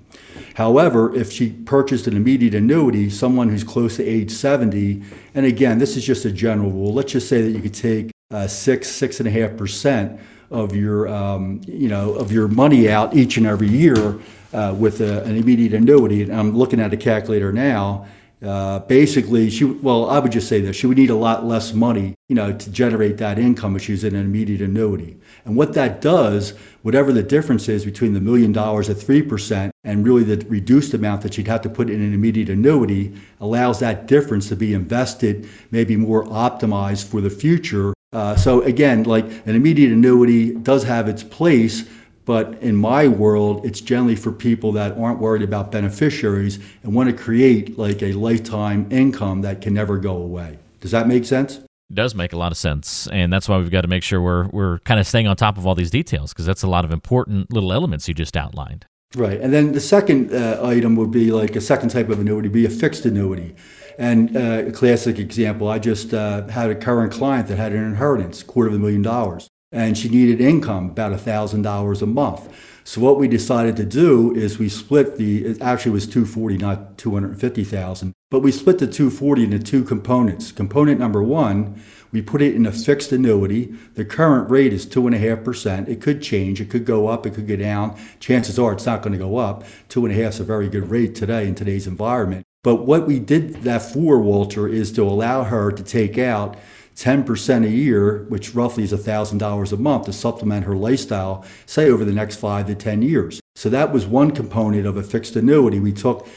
However, 0.56 1.16
if 1.16 1.32
she 1.32 1.52
purchased 1.52 2.08
an 2.08 2.16
immediate 2.16 2.56
annuity, 2.56 3.12
someone 3.12 3.50
who's 3.50 3.64
close 3.64 3.98
to 3.98 4.04
age 4.04 4.32
70, 4.32 5.02
and 5.36 5.46
again, 5.46 5.78
this 5.78 5.96
is 5.96 6.04
just 6.04 6.26
a 6.26 6.32
general 6.32 6.72
rule, 6.72 6.94
let's 6.94 7.12
just 7.14 7.30
say 7.30 7.42
that 7.42 7.52
you 7.52 7.62
could 7.62 7.74
take 7.74 8.12
uh, 8.32 8.48
six, 8.48 8.90
six 8.90 9.20
and 9.20 9.28
a 9.28 9.32
half 9.32 9.56
percent 9.56 10.20
of 10.52 10.76
your, 10.76 11.08
um, 11.08 11.62
you 11.66 11.88
know, 11.88 12.14
of 12.14 12.32
your 12.32 12.48
money 12.48 12.90
out 12.90 13.16
each 13.16 13.38
and 13.38 13.46
every 13.46 13.70
year 13.70 14.20
uh, 14.52 14.76
with 14.78 15.00
a, 15.02 15.24
an 15.24 15.38
immediate 15.38 15.74
annuity. 15.74 16.24
And 16.24 16.34
I'm 16.34 16.58
looking 16.58 16.80
at 16.80 16.92
a 16.92 16.98
calculator 16.98 17.54
now, 17.54 18.08
uh, 18.42 18.80
basically, 18.80 19.50
she 19.50 19.66
well, 19.66 20.10
I 20.10 20.20
would 20.20 20.32
just 20.32 20.48
say 20.48 20.62
this: 20.62 20.76
she 20.76 20.88
would 20.88 20.98
need 20.98 21.10
a 21.10 21.16
lot 21.16 21.46
less 21.46 21.74
money, 21.74 22.16
you 22.30 22.36
know, 22.36 22.54
to 22.54 22.72
generate 22.72 23.18
that 23.18 23.38
income 23.38 23.76
if 23.76 23.84
she's 23.84 24.04
in 24.04 24.16
an 24.16 24.26
immediate 24.26 24.62
annuity. 24.62 25.18
And 25.44 25.58
what 25.58 25.74
that 25.74 26.00
does, 26.00 26.54
whatever 26.82 27.12
the 27.12 27.24
difference 27.24 27.68
is 27.68 27.84
between 27.84 28.14
the 28.14 28.22
million 28.22 28.52
dollars 28.54 28.90
at 28.90 28.98
three 28.98 29.22
percent 29.22 29.74
and 29.84 30.06
really 30.06 30.24
the 30.24 30.46
reduced 30.48 30.94
amount 30.94 31.22
that 31.24 31.34
she'd 31.34 31.48
have 31.48 31.62
to 31.62 31.70
put 31.70 31.90
in 31.90 32.02
an 32.02 32.14
immediate 32.14 32.50
annuity, 32.50 33.14
allows 33.42 33.80
that 33.80 34.08
difference 34.08 34.48
to 34.50 34.56
be 34.56 34.74
invested, 34.74 35.48
maybe 35.72 35.98
more 35.98 36.24
optimized 36.26 37.08
for 37.08 37.20
the 37.20 37.30
future. 37.30 37.94
Uh, 38.12 38.36
so 38.36 38.62
again, 38.64 39.04
like 39.04 39.26
an 39.46 39.56
immediate 39.56 39.92
annuity 39.92 40.54
does 40.56 40.84
have 40.84 41.08
its 41.08 41.24
place 41.24 41.88
but 42.30 42.62
in 42.62 42.76
my 42.76 43.08
world, 43.08 43.66
it's 43.66 43.82
generally 43.82 44.16
for 44.16 44.32
people 44.32 44.72
that 44.74 44.96
aren't 45.00 45.18
worried 45.18 45.42
about 45.42 45.72
beneficiaries 45.72 46.60
and 46.84 46.94
want 46.94 47.10
to 47.10 47.24
create 47.24 47.76
like 47.80 48.04
a 48.04 48.12
lifetime 48.12 48.88
income 48.92 49.42
that 49.42 49.62
can 49.62 49.74
never 49.74 49.98
go 49.98 50.16
away. 50.16 50.60
Does 50.80 50.92
that 50.92 51.08
make 51.08 51.26
sense? 51.26 51.58
It 51.58 51.96
does 51.96 52.14
make 52.14 52.32
a 52.32 52.38
lot 52.38 52.52
of 52.52 52.58
sense, 52.60 53.08
and 53.08 53.34
that's 53.34 53.50
why 53.50 53.58
we've 53.58 53.72
got 53.72 53.82
to 53.82 53.88
make 53.88 54.04
sure 54.04 54.22
we're 54.22 54.48
we're 54.50 54.78
kind 54.82 55.00
of 55.00 55.08
staying 55.08 55.26
on 55.26 55.38
top 55.38 55.58
of 55.58 55.66
all 55.66 55.74
these 55.74 55.90
details 55.90 56.32
because 56.32 56.46
that's 56.46 56.62
a 56.62 56.68
lot 56.68 56.86
of 56.86 56.92
important 56.92 57.52
little 57.52 57.74
elements 57.74 58.08
you 58.08 58.14
just 58.14 58.38
outlined. 58.38 58.86
Right, 59.16 59.42
and 59.42 59.52
then 59.52 59.72
the 59.72 59.82
second 59.82 60.32
uh, 60.32 60.62
item 60.64 60.98
would 60.98 61.10
be 61.10 61.32
like 61.32 61.56
a 61.56 61.62
second 61.62 61.90
type 61.90 62.10
of 62.10 62.20
annuity, 62.20 62.48
be 62.48 62.64
a 62.64 62.70
fixed 62.70 63.08
annuity. 63.08 63.56
And 63.98 64.38
uh, 64.38 64.66
a 64.68 64.72
classic 64.72 65.18
example, 65.18 65.68
I 65.68 65.80
just 65.80 66.14
uh, 66.14 66.46
had 66.46 66.70
a 66.70 66.76
current 66.76 67.12
client 67.12 67.48
that 67.48 67.58
had 67.58 67.74
an 67.74 67.84
inheritance, 67.84 68.44
quarter 68.44 68.70
of 68.70 68.76
a 68.76 68.80
million 68.80 69.02
dollars 69.02 69.50
and 69.72 69.98
she 69.98 70.10
needed 70.10 70.42
income 70.42 70.90
about 70.90 71.12
$1000 71.12 72.02
a 72.02 72.06
month 72.06 72.50
so 72.90 73.02
what 73.02 73.20
we 73.20 73.28
decided 73.28 73.76
to 73.78 73.86
do 73.86 74.34
is 74.34 74.58
we 74.58 74.68
split 74.68 75.18
the 75.18 75.46
it 75.46 75.62
actually 75.62 75.92
was 75.92 76.08
240 76.08 76.58
not 76.58 76.98
250000 76.98 78.14
But 78.32 78.40
we 78.40 78.52
split 78.52 78.80
the 78.80 78.88
240 78.88 79.44
into 79.44 79.60
two 79.60 79.84
components. 79.84 80.52
Component 80.52 81.00
number 81.00 81.22
one, 81.22 81.80
we 82.12 82.24
put 82.24 82.42
it 82.42 82.56
in 82.56 82.66
a 82.66 82.72
fixed 82.72 83.12
annuity. 83.12 83.76
The 83.94 84.06
current 84.06 84.50
rate 84.50 84.74
is 84.74 84.88
2.5%. 84.88 85.88
It 85.88 86.02
could 86.02 86.24
change, 86.24 86.60
it 86.62 86.72
could 86.72 86.86
go 86.86 87.08
up, 87.08 87.28
it 87.28 87.36
could 87.36 87.48
go 87.48 87.58
down. 87.58 87.96
Chances 88.20 88.58
are 88.58 88.74
it's 88.74 88.88
not 88.88 89.04
going 89.04 89.14
to 89.14 89.20
go 89.20 89.38
up. 89.38 89.64
2.5 89.90 90.30
is 90.30 90.40
a 90.40 90.44
very 90.44 90.68
good 90.68 90.90
rate 90.90 91.14
today 91.14 91.48
in 91.48 91.54
today's 91.54 91.86
environment. 91.86 92.44
But 92.64 92.88
what 92.88 93.06
we 93.06 93.20
did 93.20 93.62
that 93.66 93.84
for, 93.84 94.20
Walter, 94.20 94.68
is 94.68 94.92
to 94.94 95.04
allow 95.04 95.44
her 95.44 95.72
to 95.72 95.84
take 95.84 96.18
out 96.18 96.58
10% 97.00 97.66
a 97.66 97.70
year, 97.70 98.26
which 98.28 98.54
roughly 98.54 98.84
is 98.84 98.92
$1,000 98.92 99.72
a 99.72 99.78
month 99.78 100.06
to 100.06 100.12
supplement 100.12 100.66
her 100.66 100.76
lifestyle, 100.76 101.46
say 101.66 101.90
over 101.90 102.04
the 102.04 102.12
next 102.12 102.36
five 102.36 102.68
to 102.68 102.76
10 102.76 103.02
years. 103.02 103.40
So 103.56 103.70
that 103.70 103.94
was 103.94 104.06
one 104.06 104.32
component 104.32 104.86
of 104.86 104.98
a 104.98 105.04
fixed 105.04 105.38
annuity. 105.38 105.80
We 105.80 105.94
took 105.94 106.28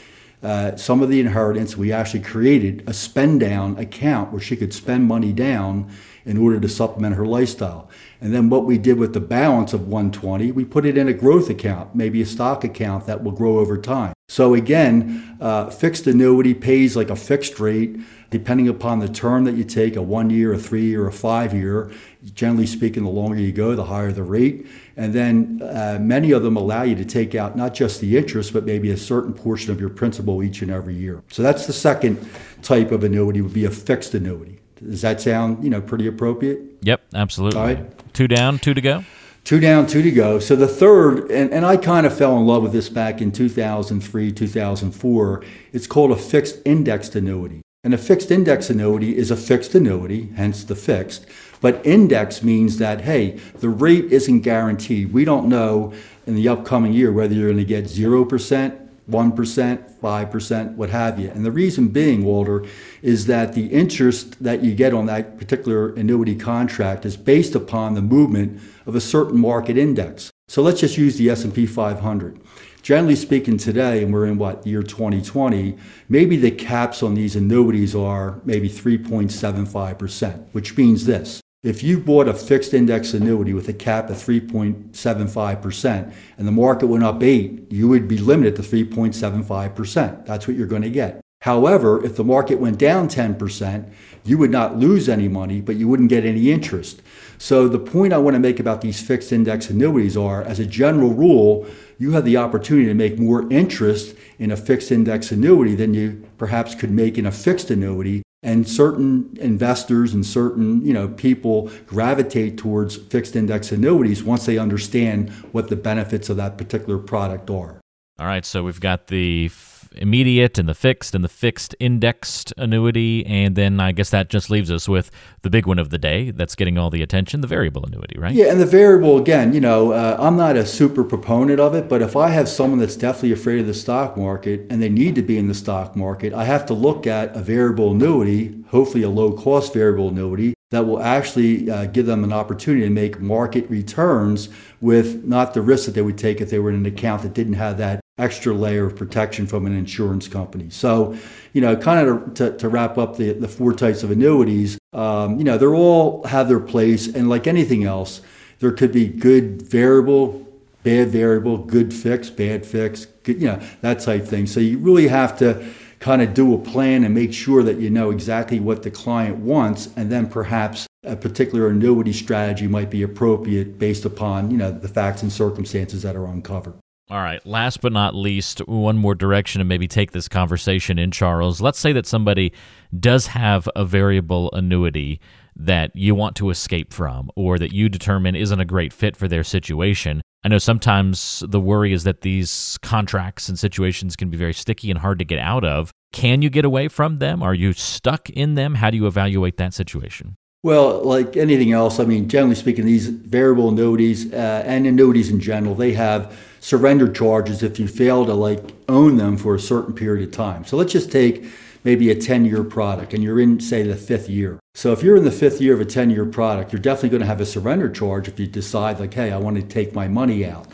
uh, 0.41 0.77
some 0.77 1.01
of 1.01 1.09
the 1.09 1.19
inheritance, 1.19 1.75
we 1.75 1.91
actually 1.91 2.21
created 2.21 2.83
a 2.87 2.93
spend 2.93 3.41
down 3.41 3.77
account 3.77 4.31
where 4.31 4.41
she 4.41 4.55
could 4.55 4.73
spend 4.73 5.05
money 5.05 5.33
down 5.33 5.89
in 6.25 6.37
order 6.37 6.59
to 6.61 6.69
supplement 6.69 7.15
her 7.15 7.25
lifestyle. 7.25 7.89
And 8.21 8.33
then 8.33 8.49
what 8.49 8.63
we 8.63 8.77
did 8.77 8.97
with 8.97 9.13
the 9.13 9.19
balance 9.19 9.73
of 9.73 9.87
120, 9.87 10.53
we 10.53 10.63
put 10.63 10.85
it 10.85 10.97
in 10.97 11.09
a 11.09 11.13
growth 11.13 11.49
account, 11.49 11.93
maybe 11.93 12.21
a 12.21 12.25
stock 12.25 12.63
account 12.63 13.05
that 13.05 13.21
will 13.21 13.31
grow 13.33 13.59
over 13.59 13.77
time. 13.77 14.13
So 14.33 14.55
again, 14.55 15.37
uh, 15.39 15.69
fixed 15.69 16.07
annuity 16.07 16.55
pays 16.55 16.95
like 16.95 17.11
a 17.11 17.15
fixed 17.15 17.59
rate 17.59 17.97
depending 18.31 18.67
upon 18.67 18.97
the 18.97 19.07
term 19.07 19.43
that 19.43 19.53
you 19.53 19.63
take, 19.63 19.95
a 19.95 20.01
one 20.01 20.31
year, 20.31 20.53
a 20.53 20.57
three 20.57 20.85
year, 20.85 21.05
a 21.05 21.11
five 21.11 21.53
year. 21.53 21.91
Generally 22.33 22.65
speaking, 22.65 23.03
the 23.03 23.11
longer 23.11 23.37
you 23.37 23.51
go, 23.51 23.75
the 23.75 23.83
higher 23.83 24.11
the 24.11 24.23
rate. 24.23 24.65
And 24.97 25.13
then 25.13 25.61
uh, 25.61 25.99
many 26.01 26.31
of 26.31 26.41
them 26.41 26.57
allow 26.57 26.81
you 26.81 26.95
to 26.95 27.05
take 27.05 27.35
out 27.35 27.55
not 27.55 27.75
just 27.75 28.01
the 28.01 28.17
interest, 28.17 28.53
but 28.53 28.65
maybe 28.65 28.89
a 28.89 28.97
certain 28.97 29.35
portion 29.35 29.71
of 29.71 29.79
your 29.79 29.89
principal 29.89 30.41
each 30.41 30.63
and 30.63 30.71
every 30.71 30.95
year. 30.95 31.21
So 31.29 31.43
that's 31.43 31.67
the 31.67 31.73
second 31.73 32.17
type 32.63 32.91
of 32.91 33.03
annuity 33.03 33.41
would 33.41 33.53
be 33.53 33.65
a 33.65 33.69
fixed 33.69 34.15
annuity. 34.15 34.59
Does 34.83 35.03
that 35.03 35.21
sound, 35.21 35.63
you 35.63 35.69
know, 35.69 35.79
pretty 35.79 36.07
appropriate? 36.07 36.59
Yep, 36.81 37.03
absolutely. 37.13 37.59
All 37.59 37.67
right. 37.67 38.13
Two 38.13 38.27
down, 38.27 38.57
two 38.57 38.73
to 38.73 38.81
go. 38.81 39.03
Two 39.43 39.59
down, 39.59 39.87
two 39.87 40.01
to 40.01 40.11
go. 40.11 40.39
So 40.39 40.55
the 40.55 40.69
third, 40.69 41.29
and, 41.29 41.51
and 41.51 41.65
I 41.65 41.75
kind 41.75 42.05
of 42.05 42.17
fell 42.17 42.37
in 42.37 42.45
love 42.45 42.63
with 42.63 42.71
this 42.71 42.87
back 42.87 43.21
in 43.21 43.31
2003, 43.31 44.31
2004. 44.31 45.43
It's 45.73 45.87
called 45.87 46.11
a 46.11 46.15
fixed 46.15 46.59
indexed 46.63 47.13
annuity. 47.15 47.61
And 47.83 47.93
a 47.93 47.97
fixed 47.97 48.31
index 48.31 48.69
annuity 48.69 49.17
is 49.17 49.29
a 49.29 49.35
fixed 49.35 49.75
annuity, 49.75 50.31
hence 50.37 50.63
the 50.63 50.75
fixed. 50.77 51.25
But 51.59 51.85
index 51.85 52.41
means 52.41 52.77
that, 52.77 53.01
hey, 53.01 53.31
the 53.59 53.67
rate 53.67 54.05
isn't 54.05 54.41
guaranteed. 54.41 55.11
We 55.11 55.25
don't 55.25 55.49
know 55.49 55.93
in 56.25 56.35
the 56.35 56.47
upcoming 56.47 56.93
year 56.93 57.11
whether 57.11 57.33
you're 57.33 57.51
going 57.51 57.57
to 57.57 57.65
get 57.65 57.85
0%, 57.85 58.82
1%, 59.09 59.99
5%, 59.99 60.75
what 60.75 60.89
have 60.89 61.19
you. 61.19 61.29
And 61.29 61.45
the 61.45 61.51
reason 61.51 61.89
being, 61.89 62.23
Walter, 62.23 62.65
is 63.01 63.25
that 63.27 63.53
the 63.53 63.67
interest 63.67 64.41
that 64.43 64.63
you 64.63 64.73
get 64.73 64.93
on 64.93 65.05
that 65.07 65.37
particular 65.37 65.93
annuity 65.95 66.35
contract 66.35 67.05
is 67.05 67.17
based 67.17 67.55
upon 67.55 67.93
the 67.93 68.01
movement 68.01 68.61
of 68.85 68.95
a 68.95 69.01
certain 69.01 69.39
market 69.39 69.77
index. 69.77 70.31
So 70.47 70.61
let's 70.61 70.79
just 70.79 70.97
use 70.97 71.17
the 71.17 71.29
S&P 71.29 71.65
500. 71.65 72.39
Generally 72.81 73.15
speaking 73.15 73.57
today, 73.57 74.03
and 74.03 74.13
we're 74.13 74.25
in 74.25 74.37
what, 74.37 74.67
year 74.67 74.83
2020, 74.83 75.77
maybe 76.09 76.35
the 76.35 76.51
caps 76.51 77.01
on 77.01 77.13
these 77.13 77.35
annuities 77.35 77.95
are 77.95 78.41
maybe 78.43 78.69
3.75%, 78.69 80.47
which 80.51 80.77
means 80.77 81.05
this. 81.05 81.42
If 81.63 81.81
you 81.81 81.97
bought 81.97 82.27
a 82.27 82.33
fixed 82.33 82.73
index 82.73 83.13
annuity 83.13 83.53
with 83.53 83.69
a 83.69 83.73
cap 83.73 84.09
of 84.09 84.17
3.75% 84.17 86.13
and 86.37 86.45
the 86.45 86.51
market 86.51 86.87
went 86.87 87.05
up 87.05 87.23
8, 87.23 87.71
you 87.71 87.87
would 87.87 88.05
be 88.05 88.17
limited 88.17 88.57
to 88.57 88.61
3.75%. 88.61 90.25
That's 90.25 90.45
what 90.45 90.57
you're 90.57 90.67
going 90.67 90.81
to 90.81 90.89
get. 90.89 91.21
However, 91.43 92.03
if 92.03 92.17
the 92.17 92.25
market 92.25 92.59
went 92.59 92.77
down 92.77 93.07
10%, 93.07 93.89
you 94.25 94.37
would 94.37 94.51
not 94.51 94.77
lose 94.77 95.07
any 95.07 95.29
money, 95.29 95.61
but 95.61 95.77
you 95.77 95.87
wouldn't 95.87 96.09
get 96.09 96.25
any 96.25 96.51
interest. 96.51 97.01
So 97.37 97.69
the 97.69 97.79
point 97.79 98.11
I 98.11 98.17
want 98.17 98.35
to 98.35 98.41
make 98.41 98.59
about 98.59 98.81
these 98.81 99.01
fixed 99.01 99.31
index 99.31 99.69
annuities 99.69 100.17
are 100.17 100.43
as 100.43 100.59
a 100.59 100.65
general 100.65 101.13
rule, 101.13 101.65
you 101.97 102.11
have 102.11 102.25
the 102.25 102.35
opportunity 102.35 102.87
to 102.87 102.93
make 102.93 103.17
more 103.17 103.49
interest 103.49 104.17
in 104.37 104.51
a 104.51 104.57
fixed 104.57 104.91
index 104.91 105.31
annuity 105.31 105.75
than 105.75 105.93
you 105.93 106.27
perhaps 106.37 106.75
could 106.75 106.91
make 106.91 107.17
in 107.17 107.25
a 107.25 107.31
fixed 107.31 107.71
annuity 107.71 108.22
and 108.43 108.67
certain 108.67 109.35
investors 109.39 110.13
and 110.13 110.25
certain 110.25 110.85
you 110.85 110.93
know 110.93 111.07
people 111.07 111.71
gravitate 111.87 112.57
towards 112.57 112.97
fixed 112.97 113.35
index 113.35 113.71
annuities 113.71 114.23
once 114.23 114.45
they 114.45 114.57
understand 114.57 115.29
what 115.51 115.69
the 115.69 115.75
benefits 115.75 116.29
of 116.29 116.37
that 116.37 116.57
particular 116.57 116.99
product 116.99 117.49
are. 117.49 117.79
All 118.19 118.27
right 118.27 118.45
so 118.45 118.63
we've 118.63 118.81
got 118.81 119.07
the 119.07 119.49
immediate 119.95 120.57
and 120.57 120.67
the 120.67 120.73
fixed 120.73 121.13
and 121.15 121.23
the 121.23 121.29
fixed 121.29 121.75
indexed 121.79 122.53
annuity. 122.57 123.25
And 123.25 123.55
then 123.55 123.79
I 123.79 123.91
guess 123.91 124.09
that 124.09 124.29
just 124.29 124.49
leaves 124.49 124.71
us 124.71 124.89
with 124.89 125.11
the 125.41 125.49
big 125.49 125.65
one 125.65 125.79
of 125.79 125.89
the 125.89 125.97
day 125.97 126.31
that's 126.31 126.55
getting 126.55 126.77
all 126.77 126.89
the 126.89 127.01
attention 127.01 127.41
the 127.41 127.47
variable 127.47 127.85
annuity, 127.85 128.17
right? 128.17 128.33
Yeah, 128.33 128.51
and 128.51 128.59
the 128.59 128.65
variable, 128.65 129.17
again, 129.17 129.53
you 129.53 129.59
know, 129.59 129.91
uh, 129.91 130.15
I'm 130.19 130.37
not 130.37 130.55
a 130.55 130.65
super 130.65 131.03
proponent 131.03 131.59
of 131.59 131.75
it, 131.75 131.89
but 131.89 132.01
if 132.01 132.15
I 132.15 132.29
have 132.29 132.47
someone 132.47 132.79
that's 132.79 132.95
definitely 132.95 133.33
afraid 133.33 133.59
of 133.59 133.67
the 133.67 133.73
stock 133.73 134.17
market 134.17 134.65
and 134.69 134.81
they 134.81 134.89
need 134.89 135.15
to 135.15 135.21
be 135.21 135.37
in 135.37 135.47
the 135.47 135.53
stock 135.53 135.95
market, 135.95 136.33
I 136.33 136.45
have 136.45 136.65
to 136.67 136.73
look 136.73 137.05
at 137.05 137.35
a 137.35 137.41
variable 137.41 137.91
annuity, 137.91 138.63
hopefully 138.69 139.03
a 139.03 139.09
low 139.09 139.33
cost 139.33 139.73
variable 139.73 140.09
annuity 140.09 140.53
that 140.71 140.87
will 140.87 141.01
actually 141.01 141.69
uh, 141.69 141.85
give 141.85 142.07
them 142.07 142.23
an 142.23 142.33
opportunity 142.33 142.83
to 142.83 142.89
make 142.89 143.19
market 143.19 143.69
returns 143.69 144.49
with 144.81 145.23
not 145.23 145.53
the 145.53 145.61
risk 145.61 145.85
that 145.85 145.91
they 145.91 146.01
would 146.01 146.17
take 146.17 146.41
if 146.41 146.49
they 146.49 146.57
were 146.57 146.69
in 146.69 146.77
an 146.77 146.85
account 146.85 147.21
that 147.21 147.33
didn't 147.33 147.53
have 147.53 147.77
that 147.77 148.02
extra 148.17 148.53
layer 148.53 148.85
of 148.85 148.95
protection 148.95 149.47
from 149.47 149.65
an 149.65 149.75
insurance 149.75 150.27
company. 150.27 150.69
So, 150.69 151.17
you 151.51 151.61
know, 151.61 151.75
kind 151.75 152.07
of 152.07 152.33
to, 152.35 152.55
to 152.57 152.69
wrap 152.69 152.97
up 152.97 153.17
the, 153.17 153.33
the 153.33 153.47
four 153.47 153.73
types 153.73 154.03
of 154.03 154.11
annuities, 154.11 154.77
um, 154.93 155.37
you 155.37 155.43
know, 155.43 155.57
they're 155.57 155.73
all 155.73 156.23
have 156.25 156.47
their 156.47 156.59
place. 156.59 157.07
And 157.07 157.27
like 157.27 157.47
anything 157.47 157.83
else, 157.83 158.21
there 158.59 158.71
could 158.71 158.91
be 158.91 159.07
good 159.07 159.63
variable, 159.63 160.47
bad 160.83 161.09
variable, 161.09 161.57
good 161.57 161.93
fix, 161.93 162.29
bad 162.29 162.65
fix, 162.65 163.05
good, 163.23 163.41
you 163.41 163.47
know, 163.47 163.59
that 163.81 163.99
type 163.99 164.25
thing. 164.25 164.45
So 164.45 164.59
you 164.59 164.77
really 164.77 165.07
have 165.07 165.37
to 165.39 165.73
kind 165.99 166.21
of 166.21 166.33
do 166.33 166.53
a 166.53 166.57
plan 166.57 167.03
and 167.05 167.15
make 167.15 167.33
sure 167.33 167.63
that 167.63 167.77
you 167.77 167.89
know 167.89 168.11
exactly 168.11 168.59
what 168.59 168.83
the 168.83 168.91
client 168.91 169.37
wants 169.37 169.87
and 169.95 170.11
then 170.11 170.27
perhaps 170.27 170.85
a 171.05 171.15
particular 171.15 171.69
annuity 171.69 172.11
strategy 172.11 172.67
might 172.67 172.89
be 172.89 173.01
appropriate 173.03 173.79
based 173.79 174.03
upon 174.03 174.51
you 174.51 174.57
know 174.57 174.69
the 174.69 174.87
facts 174.89 175.21
and 175.21 175.31
circumstances 175.31 176.01
that 176.01 176.13
are 176.13 176.25
uncovered 176.25 176.73
all 177.09 177.21
right 177.21 177.45
last 177.45 177.81
but 177.81 177.91
not 177.91 178.15
least 178.15 178.59
one 178.67 178.97
more 178.97 179.15
direction 179.15 179.59
to 179.59 179.65
maybe 179.65 179.87
take 179.87 180.11
this 180.11 180.27
conversation 180.27 180.97
in 180.97 181.11
charles 181.11 181.61
let's 181.61 181.79
say 181.79 181.91
that 181.91 182.05
somebody 182.05 182.51
does 182.99 183.27
have 183.27 183.67
a 183.75 183.83
variable 183.85 184.49
annuity 184.53 185.19
that 185.55 185.95
you 185.95 186.15
want 186.15 186.35
to 186.35 186.49
escape 186.49 186.91
from 186.93 187.29
or 187.35 187.59
that 187.59 187.73
you 187.73 187.89
determine 187.89 188.35
isn't 188.35 188.59
a 188.59 188.65
great 188.65 188.93
fit 188.93 189.15
for 189.15 189.27
their 189.27 189.43
situation 189.43 190.21
I 190.45 190.49
know 190.49 190.57
sometimes 190.57 191.41
the 191.47 191.59
worry 191.59 191.93
is 191.93 192.03
that 192.03 192.19
these 192.19 192.77
contracts 192.81 193.47
and 193.47 193.57
situations 193.57 194.17
can 194.17 194.29
be 194.29 194.35
very 194.35 194.53
sticky 194.53 194.91
and 194.91 194.99
hard 194.99 195.19
to 195.19 195.25
get 195.25 195.39
out 195.39 195.63
of. 195.63 195.93
Can 196.11 196.41
you 196.41 196.49
get 196.49 196.65
away 196.65 196.89
from 196.89 197.19
them? 197.19 197.41
Are 197.41 197.53
you 197.53 197.71
stuck 197.71 198.29
in 198.29 198.55
them? 198.55 198.75
How 198.75 198.89
do 198.89 198.97
you 198.97 199.07
evaluate 199.07 199.55
that 199.55 199.73
situation? 199.73 200.35
Well, 200.63 201.03
like 201.03 201.35
anything 201.35 201.73
else, 201.73 201.99
I 201.99 202.05
mean, 202.05 202.29
generally 202.29 202.55
speaking, 202.55 202.85
these 202.85 203.09
variable 203.09 203.67
annuities 203.67 204.31
uh, 204.31 204.63
and 204.65 204.87
annuities 204.87 205.29
in 205.29 205.41
general, 205.41 205.75
they 205.75 205.91
have 205.91 206.39
surrender 206.61 207.11
charges 207.11 207.61
if 207.63 207.79
you 207.79 207.87
fail 207.89 208.25
to 208.25 208.33
like 208.33 208.61
own 208.87 209.17
them 209.17 209.35
for 209.35 209.55
a 209.55 209.59
certain 209.59 209.93
period 209.93 210.25
of 210.25 210.33
time. 210.33 210.63
So 210.63 210.77
let's 210.77 210.93
just 210.93 211.11
take 211.11 211.43
maybe 211.83 212.09
a 212.11 212.15
10 212.15 212.45
year 212.45 212.63
product 212.63 213.13
and 213.13 213.21
you're 213.21 213.41
in, 213.41 213.59
say, 213.59 213.83
the 213.83 213.97
fifth 213.97 214.29
year. 214.29 214.57
So 214.73 214.93
if 214.93 215.03
you're 215.03 215.17
in 215.17 215.25
the 215.25 215.31
fifth 215.31 215.59
year 215.59 215.73
of 215.73 215.81
a 215.81 215.85
10 215.85 216.09
year 216.11 216.25
product, 216.25 216.71
you're 216.71 216.81
definitely 216.81 217.09
going 217.09 217.21
to 217.21 217.27
have 217.27 217.41
a 217.41 217.45
surrender 217.45 217.89
charge 217.89 218.29
if 218.29 218.39
you 218.39 218.47
decide, 218.47 219.01
like, 219.01 219.13
hey, 219.13 219.33
I 219.33 219.37
want 219.37 219.57
to 219.57 219.63
take 219.63 219.93
my 219.93 220.07
money 220.07 220.45
out. 220.45 220.67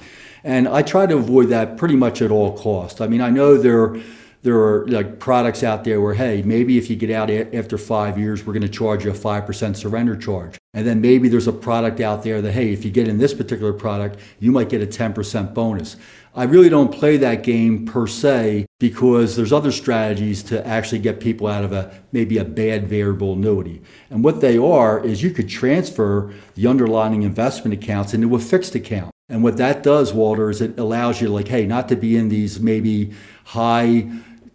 And 0.43 0.67
I 0.67 0.83
try 0.83 1.07
to 1.07 1.17
avoid 1.17 1.47
that 1.47 1.77
pretty 1.77 1.95
much 1.95 2.21
at 2.21 2.29
all 2.29 2.55
costs. 2.55 3.01
I 3.01 3.07
mean, 3.07 3.21
I 3.21 3.31
know 3.31 3.57
there 3.57 3.95
there 4.41 4.57
are 4.57 4.87
like 4.87 5.19
products 5.19 5.63
out 5.63 5.83
there 5.83 5.99
where 5.99 6.13
hey 6.13 6.41
maybe 6.43 6.77
if 6.77 6.89
you 6.89 6.95
get 6.95 7.11
out 7.11 7.29
after 7.29 7.77
five 7.77 8.17
years 8.17 8.45
we're 8.45 8.53
going 8.53 8.61
to 8.61 8.69
charge 8.69 9.03
you 9.05 9.11
a 9.11 9.13
5% 9.13 9.75
surrender 9.75 10.15
charge. 10.15 10.57
And 10.73 10.85
then 10.85 11.01
maybe 11.01 11.29
there's 11.29 11.47
a 11.47 11.53
product 11.53 11.99
out 11.99 12.23
there 12.23 12.41
that 12.41 12.51
hey 12.51 12.71
if 12.71 12.85
you 12.85 12.91
get 12.91 13.07
in 13.07 13.17
this 13.17 13.33
particular 13.33 13.73
product 13.73 14.19
you 14.39 14.51
might 14.51 14.69
get 14.69 14.81
a 14.81 14.87
10% 14.87 15.53
bonus. 15.53 15.97
I 16.35 16.43
really 16.43 16.69
don't 16.69 16.93
play 16.93 17.17
that 17.17 17.43
game 17.43 17.85
per 17.85 18.05
se 18.05 18.67
because 18.79 19.35
there's 19.35 19.51
other 19.51 19.71
strategies 19.71 20.43
to 20.43 20.65
actually 20.65 20.99
get 20.99 21.19
people 21.19 21.47
out 21.47 21.63
of 21.63 21.73
a 21.73 21.91
maybe 22.11 22.37
a 22.37 22.45
bad 22.45 22.87
variable 22.87 23.33
annuity. 23.33 23.81
And 24.09 24.23
what 24.23 24.39
they 24.39 24.57
are 24.57 25.03
is 25.03 25.23
you 25.23 25.31
could 25.31 25.49
transfer 25.49 26.31
the 26.55 26.67
underlying 26.67 27.23
investment 27.23 27.73
accounts 27.73 28.13
into 28.13 28.35
a 28.35 28.39
fixed 28.39 28.75
account 28.75 29.11
and 29.29 29.43
what 29.43 29.57
that 29.57 29.83
does 29.83 30.13
walter 30.13 30.49
is 30.49 30.61
it 30.61 30.77
allows 30.77 31.21
you 31.21 31.29
like 31.29 31.47
hey 31.47 31.65
not 31.65 31.87
to 31.87 31.95
be 31.95 32.17
in 32.17 32.29
these 32.29 32.59
maybe 32.59 33.13
high 33.45 34.09